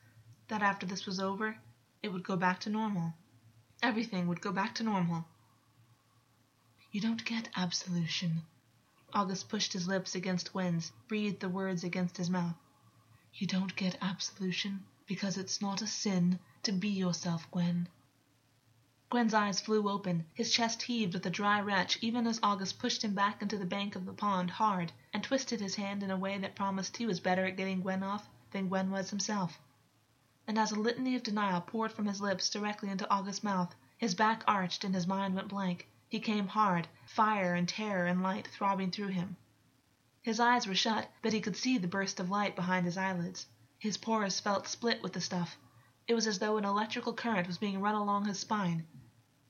[0.47, 1.57] that after this was over,
[2.03, 3.13] it would go back to normal.
[3.81, 5.25] Everything would go back to normal.
[6.91, 8.43] You don't get absolution.
[9.13, 12.55] August pushed his lips against Gwyn's, breathed the words against his mouth.
[13.33, 17.87] You don't get absolution because it's not a sin to be yourself, Gwyn.
[19.11, 23.03] Gwyn's eyes flew open, his chest heaved with a dry retch even as August pushed
[23.03, 26.17] him back into the bank of the pond hard and twisted his hand in a
[26.17, 29.59] way that promised he was better at getting Gwyn off than Gwyn was himself.
[30.45, 34.13] And as a litany of denial poured from his lips directly into August's mouth, his
[34.13, 35.87] back arched and his mind went blank.
[36.07, 39.37] He came hard, fire and terror and light throbbing through him.
[40.21, 43.47] His eyes were shut, but he could see the burst of light behind his eyelids.
[43.79, 45.57] His pores felt split with the stuff.
[46.07, 48.85] It was as though an electrical current was being run along his spine.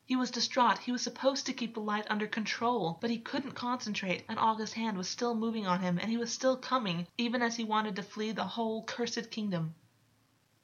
[0.10, 0.80] He was distraught.
[0.80, 4.74] He was supposed to keep the light under control, but he couldn't concentrate, and August's
[4.74, 7.96] hand was still moving on him, and he was still coming, even as he wanted
[7.96, 9.76] to flee the whole cursed kingdom.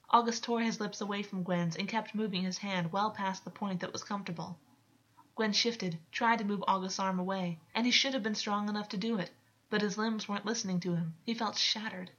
[0.09, 3.51] August tore his lips away from Gwyn's and kept moving his hand well past the
[3.51, 4.57] point that was comfortable.
[5.35, 8.89] Gwyn shifted, tried to move August's arm away, and he should have been strong enough
[8.89, 9.29] to do it,
[9.69, 11.13] but his limbs weren't listening to him.
[11.23, 12.09] He felt shattered.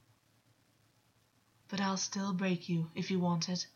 [1.67, 3.67] But I'll still break you if you want it,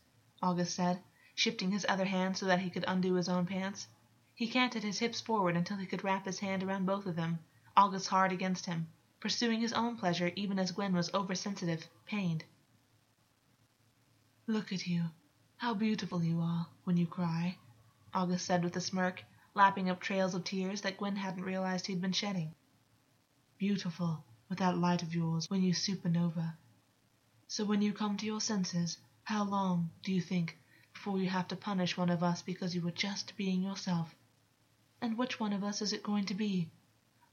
[0.42, 1.04] August said,
[1.36, 3.88] shifting his other hand so that he could undo his own pants.
[4.36, 7.40] He canted his hips forward until he could wrap his hand around both of them,
[7.76, 8.88] August hard against him,
[9.20, 12.44] pursuing his own pleasure even as Gwyn was oversensitive, pained.
[14.48, 15.06] Look at you.
[15.58, 17.58] How beautiful you are when you cry,
[18.14, 19.24] August said with a smirk,
[19.54, 22.56] lapping up trails of tears that Gwyn hadn't realized he'd been shedding.
[23.58, 26.58] Beautiful with that light of yours when you supernova.
[27.48, 30.58] So when you come to your senses, how long, do you think,
[31.02, 34.14] before you have to punish one of us because you were just being yourself?
[35.02, 36.70] And which one of us is it going to be?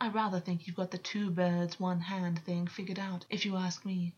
[0.00, 3.56] I rather think you've got the two birds, one hand thing figured out, if you
[3.56, 4.14] ask me.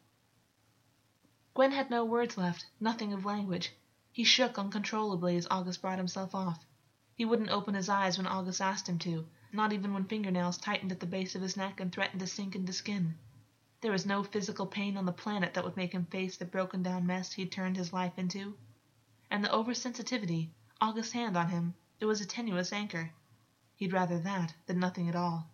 [1.53, 3.72] Gwyn had no words left, nothing of language.
[4.12, 6.64] He shook uncontrollably as August brought himself off.
[7.16, 10.92] He wouldn't open his eyes when August asked him to, not even when fingernails tightened
[10.92, 13.16] at the base of his neck and threatened to sink into skin.
[13.80, 16.84] There was no physical pain on the planet that would make him face the broken
[16.84, 18.57] down mess he'd turned his life into.
[19.31, 20.51] And the oversensitivity,
[20.81, 23.12] August's hand on him, it was a tenuous anchor.
[23.76, 25.49] He'd rather that than nothing at all.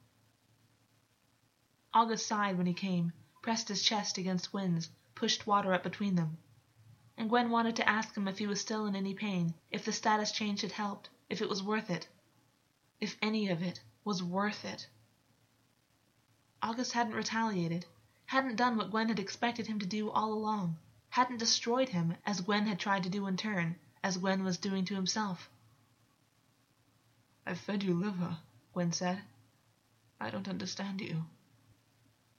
[1.93, 3.13] August sighed when he came,
[3.43, 6.39] pressed his chest against Gwyn's, pushed water up between them.
[7.17, 9.93] And Gwyn wanted to ask him if he was still in any pain, if the
[9.93, 12.09] status change had helped, if it was worth it.
[13.01, 14.89] If any of it was worth it.
[16.63, 17.87] August hadn't retaliated,
[18.27, 20.79] hadn't done what Gwyn had expected him to do all along,
[21.17, 24.85] hadn't destroyed him as Gwyn had tried to do in turn, as Gwyn was doing
[24.85, 25.49] to himself.
[27.47, 28.37] I've fed you liver,
[28.75, 29.23] Gwyn said.
[30.21, 31.25] I don't understand you.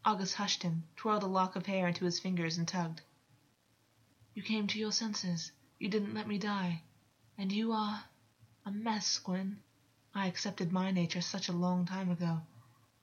[0.06, 3.02] August hushed him, twirled a lock of hair into his fingers, and tugged.
[4.36, 5.52] You came to your senses.
[5.80, 6.84] You didn't let me die.
[7.36, 8.04] And you are
[8.64, 9.58] a mess, Gwyn.
[10.14, 12.42] I accepted my nature such a long time ago.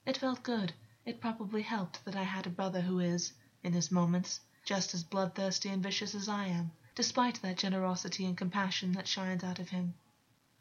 [0.05, 0.71] It felt good.
[1.03, 5.03] It probably helped that I had a brother who is, in his moments, just as
[5.03, 9.69] bloodthirsty and vicious as I am, despite that generosity and compassion that shines out of
[9.69, 9.93] him.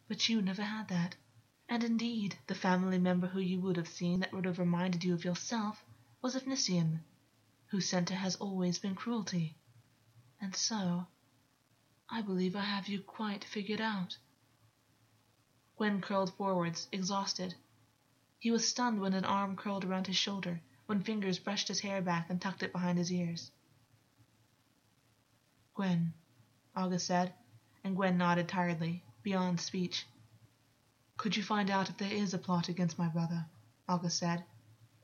[0.08, 1.16] But you never had that.
[1.70, 5.14] And indeed, the family member who you would have seen that would have reminded you
[5.14, 5.82] of yourself
[6.20, 7.00] was Efnisien,
[7.68, 9.56] whose center has always been cruelty.
[10.38, 11.06] And so,
[12.10, 14.18] I believe I have you quite figured out.
[15.78, 17.54] Gwyn curled forwards, exhausted.
[18.38, 22.02] He was stunned when an arm curled around his shoulder, when fingers brushed his hair
[22.02, 23.50] back and tucked it behind his ears.
[25.74, 26.14] Gwyn,
[26.76, 27.34] August said,
[27.82, 30.06] and Gwyn nodded tiredly, beyond speech.
[31.16, 33.46] Could you find out if there is a plot against my brother?
[33.88, 34.44] August said.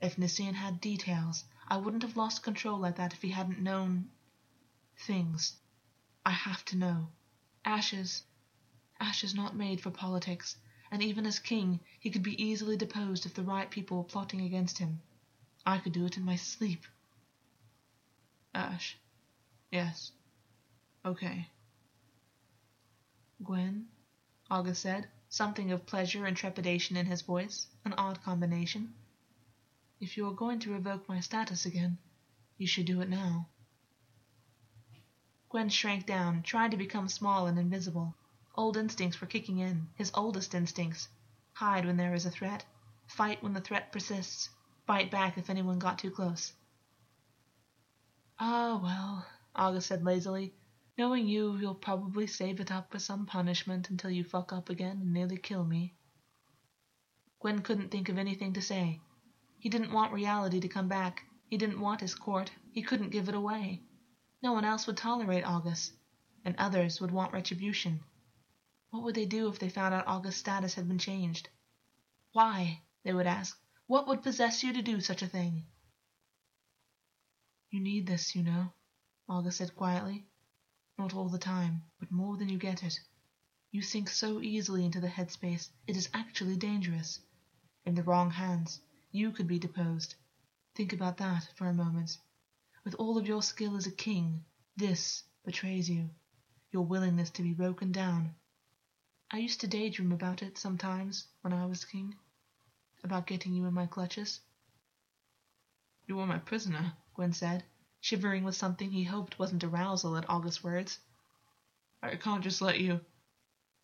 [0.01, 4.11] Efnisien had details, I wouldn't have lost control like that if he hadn't known
[4.97, 5.57] things.
[6.27, 7.11] I have to know.
[7.65, 8.25] Ashes.
[8.99, 10.57] Ash is not made for politics,
[10.91, 14.41] and even as king, he could be easily deposed if the right people were plotting
[14.41, 15.01] against him.
[15.65, 16.85] I could do it in my sleep.
[18.53, 18.99] Ash.
[19.71, 20.11] Yes.
[21.05, 21.49] Okay.
[23.43, 23.87] Gwyn,
[24.51, 28.93] August said, something of pleasure and trepidation in his voice, an odd combination.
[29.99, 31.97] If you are going to revoke my status again,
[32.59, 33.49] you should do it now.
[35.49, 38.15] Gwyn shrank down, tried to become small and invisible.
[38.55, 41.09] Old instincts were kicking in, his oldest instincts.
[41.55, 42.65] Hide when there is a threat,
[43.07, 44.51] fight when the threat persists,
[44.85, 46.53] bite back if anyone got too close.
[48.39, 50.53] Ah, well, August said lazily.
[51.01, 54.99] Knowing you, you'll probably save it up for some punishment until you fuck up again
[55.01, 55.95] and nearly kill me.
[57.41, 59.01] Gwyn couldn't think of anything to say.
[59.59, 61.25] He didn't want reality to come back.
[61.47, 62.53] He didn't want his court.
[62.73, 63.81] He couldn't give it away.
[64.43, 65.95] No one else would tolerate August,
[66.45, 68.01] and others would want retribution.
[68.91, 71.49] What would they do if they found out August's status had been changed?
[72.33, 72.83] Why?
[73.05, 73.59] they would ask.
[73.87, 75.65] What would possess you to do such a thing?
[77.71, 78.75] You need this, you know,
[79.31, 80.27] August said quietly.
[81.01, 83.01] Not all the time, but more than you get it.
[83.71, 87.21] You sink so easily into the headspace, it is actually dangerous.
[87.87, 90.15] In the wrong hands, you could be deposed.
[90.75, 92.19] Think about that for a moment.
[92.85, 94.45] With all of your skill as a king,
[94.77, 96.11] this betrays you.
[96.71, 98.35] Your willingness to be broken down.
[99.31, 102.15] I used to daydream about it sometimes when I was king.
[103.03, 104.41] About getting you in my clutches.
[106.07, 107.65] You are my prisoner, Gwyn said,
[108.01, 110.99] shivering with something he hoped wasn't arousal at August's words.
[112.03, 113.01] I can't just let you.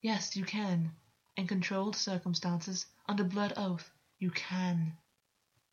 [0.01, 0.95] Yes, you can.
[1.37, 4.97] In controlled circumstances, under blood oath, you can.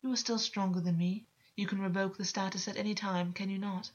[0.02, 1.26] You are still stronger than me.
[1.56, 3.90] You can revoke the status at any time, can you not?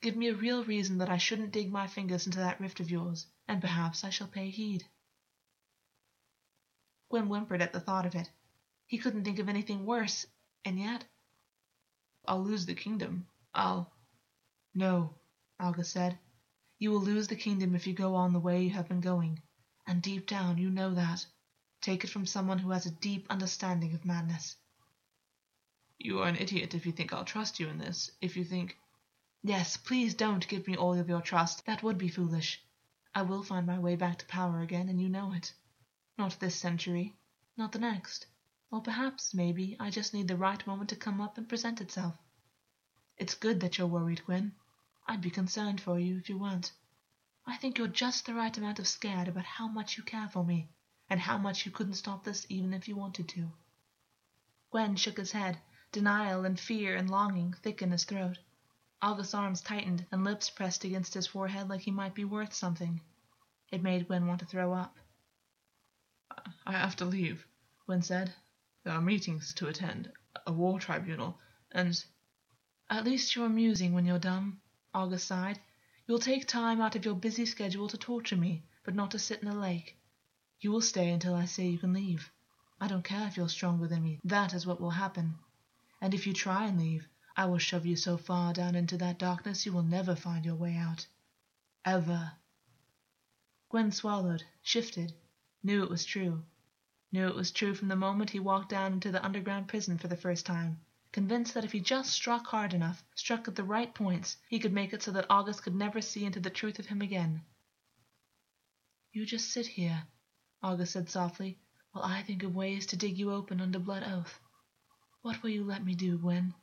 [0.00, 2.90] Give me a real reason that I shouldn't dig my fingers into that rift of
[2.90, 4.84] yours, and perhaps I shall pay heed.
[7.08, 8.28] Gwyn whimpered at the thought of it.
[8.86, 10.26] He couldn't think of anything worse,
[10.64, 11.04] and yet.
[12.26, 13.28] I'll lose the kingdom.
[13.54, 13.92] I'll.
[14.74, 15.14] No,
[15.60, 16.18] Alga said.
[16.78, 19.42] You will lose the kingdom if you go on the way you have been going,
[19.86, 21.26] and deep down you know that.
[21.80, 24.56] Take it from someone who has a deep understanding of madness.
[25.98, 28.10] You are an idiot if you think I'll trust you in this.
[28.20, 28.78] If you think.
[29.42, 31.66] Yes, please don't give me all of your trust.
[31.66, 32.60] That would be foolish.
[33.14, 35.52] I will find my way back to power again, and you know it.
[36.16, 37.16] Not this century,
[37.56, 38.26] not the next.
[38.70, 42.14] Or perhaps, maybe, I just need the right moment to come up and present itself.
[43.18, 44.52] It's good that you're worried, Gwyn.
[45.06, 46.72] I'd be concerned for you if you weren't.
[47.46, 50.44] I think you're just the right amount of scared about how much you care for
[50.44, 50.68] me,
[51.10, 53.52] and how much you couldn't stop this even if you wanted to.
[54.70, 55.58] Gwyn shook his head,
[55.90, 58.38] denial and fear and longing thick in his throat.
[59.02, 63.00] August's arms tightened and lips pressed against his forehead like he might be worth something.
[63.70, 64.96] It made Gwyn want to throw up.
[66.64, 67.44] I have to leave,
[67.86, 68.32] Gwyn said.
[68.84, 70.10] There are meetings to attend,
[70.46, 71.38] a war tribunal,
[71.72, 72.02] and.
[72.92, 74.60] At least you're amusing when you're dumb,
[74.92, 75.58] August sighed.
[76.06, 79.40] You'll take time out of your busy schedule to torture me, but not to sit
[79.40, 79.96] in a lake.
[80.60, 82.30] You will stay until I say you can leave.
[82.78, 84.20] I don't care if you're stronger than me.
[84.24, 85.36] That is what will happen.
[86.02, 89.18] And if you try and leave, I will shove you so far down into that
[89.18, 91.06] darkness you will never find your way out.
[91.86, 92.32] Ever.
[93.70, 95.14] Gwyn swallowed, shifted,
[95.62, 96.44] knew it was true.
[97.10, 100.08] Knew it was true from the moment he walked down into the underground prison for
[100.08, 100.78] the first time,
[101.12, 104.72] convinced that if he just struck hard enough, struck at the right points, he could
[104.72, 107.42] make it so that August could never see into the truth of him again.
[109.12, 110.04] You just sit here,
[110.62, 111.58] August said softly,
[111.92, 114.40] while I think of ways to dig you open under blood oath.
[115.20, 116.54] What will you let me do, Gwyn?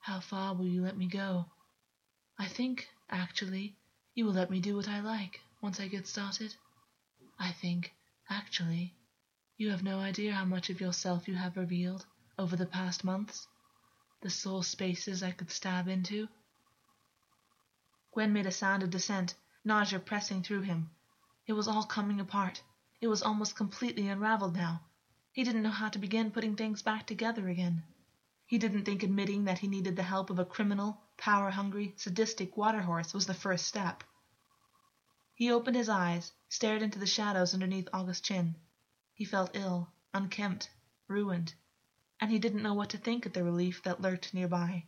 [0.00, 1.46] How far will you let me go?
[2.38, 3.76] I think, actually,
[4.14, 6.54] you will let me do what I like once I get started.
[7.40, 7.92] I think,
[8.30, 8.94] actually,
[9.56, 12.06] you have no idea how much of yourself you have revealed
[12.38, 13.48] over the past months.
[14.22, 16.28] The sore spaces I could stab into.
[18.12, 20.90] Gwyn made a sound of dissent, nausea pressing through him.
[21.46, 22.62] It was all coming apart.
[23.00, 24.80] It was almost completely unraveled now.
[25.32, 27.82] He didn't know how to begin putting things back together again.
[28.46, 32.56] He didn't think admitting that he needed the help of a criminal, power hungry, sadistic
[32.56, 34.02] water horse was the first step.
[35.34, 38.54] He opened his eyes, stared into the shadows underneath August's chin.
[39.12, 40.70] He felt ill, unkempt,
[41.06, 41.52] ruined,
[42.20, 44.86] and he didn't know what to think of the relief that lurked nearby.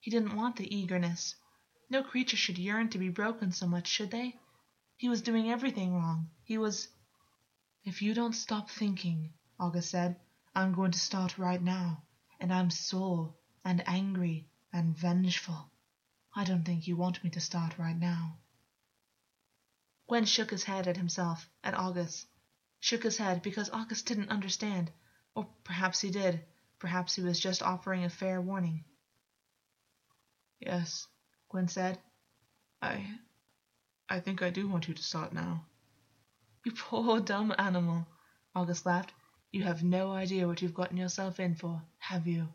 [0.00, 1.34] He didn't want the eagerness.
[1.90, 4.38] No creature should yearn to be broken so much, should they?
[4.96, 6.30] He was doing everything wrong.
[6.44, 6.88] He was.
[7.84, 10.20] If you don't stop thinking, August said,
[10.54, 12.02] I'm going to start right now
[12.40, 13.34] and I'm sore
[13.64, 15.70] and angry and vengeful.
[16.36, 18.38] I don't think you want me to start right now.
[20.08, 22.26] Gwyn shook his head at himself, at August.
[22.80, 24.92] Shook his head because August didn't understand.
[25.34, 26.40] Or perhaps he did.
[26.78, 28.84] Perhaps he was just offering a fair warning.
[30.60, 31.06] Yes,
[31.50, 31.98] Gwyn said.
[32.80, 33.06] I.
[34.08, 35.64] I think I do want you to start now.
[36.64, 38.06] You poor dumb animal,
[38.54, 39.12] August laughed.
[39.50, 42.48] You have no idea what you've gotten yourself in for, have you?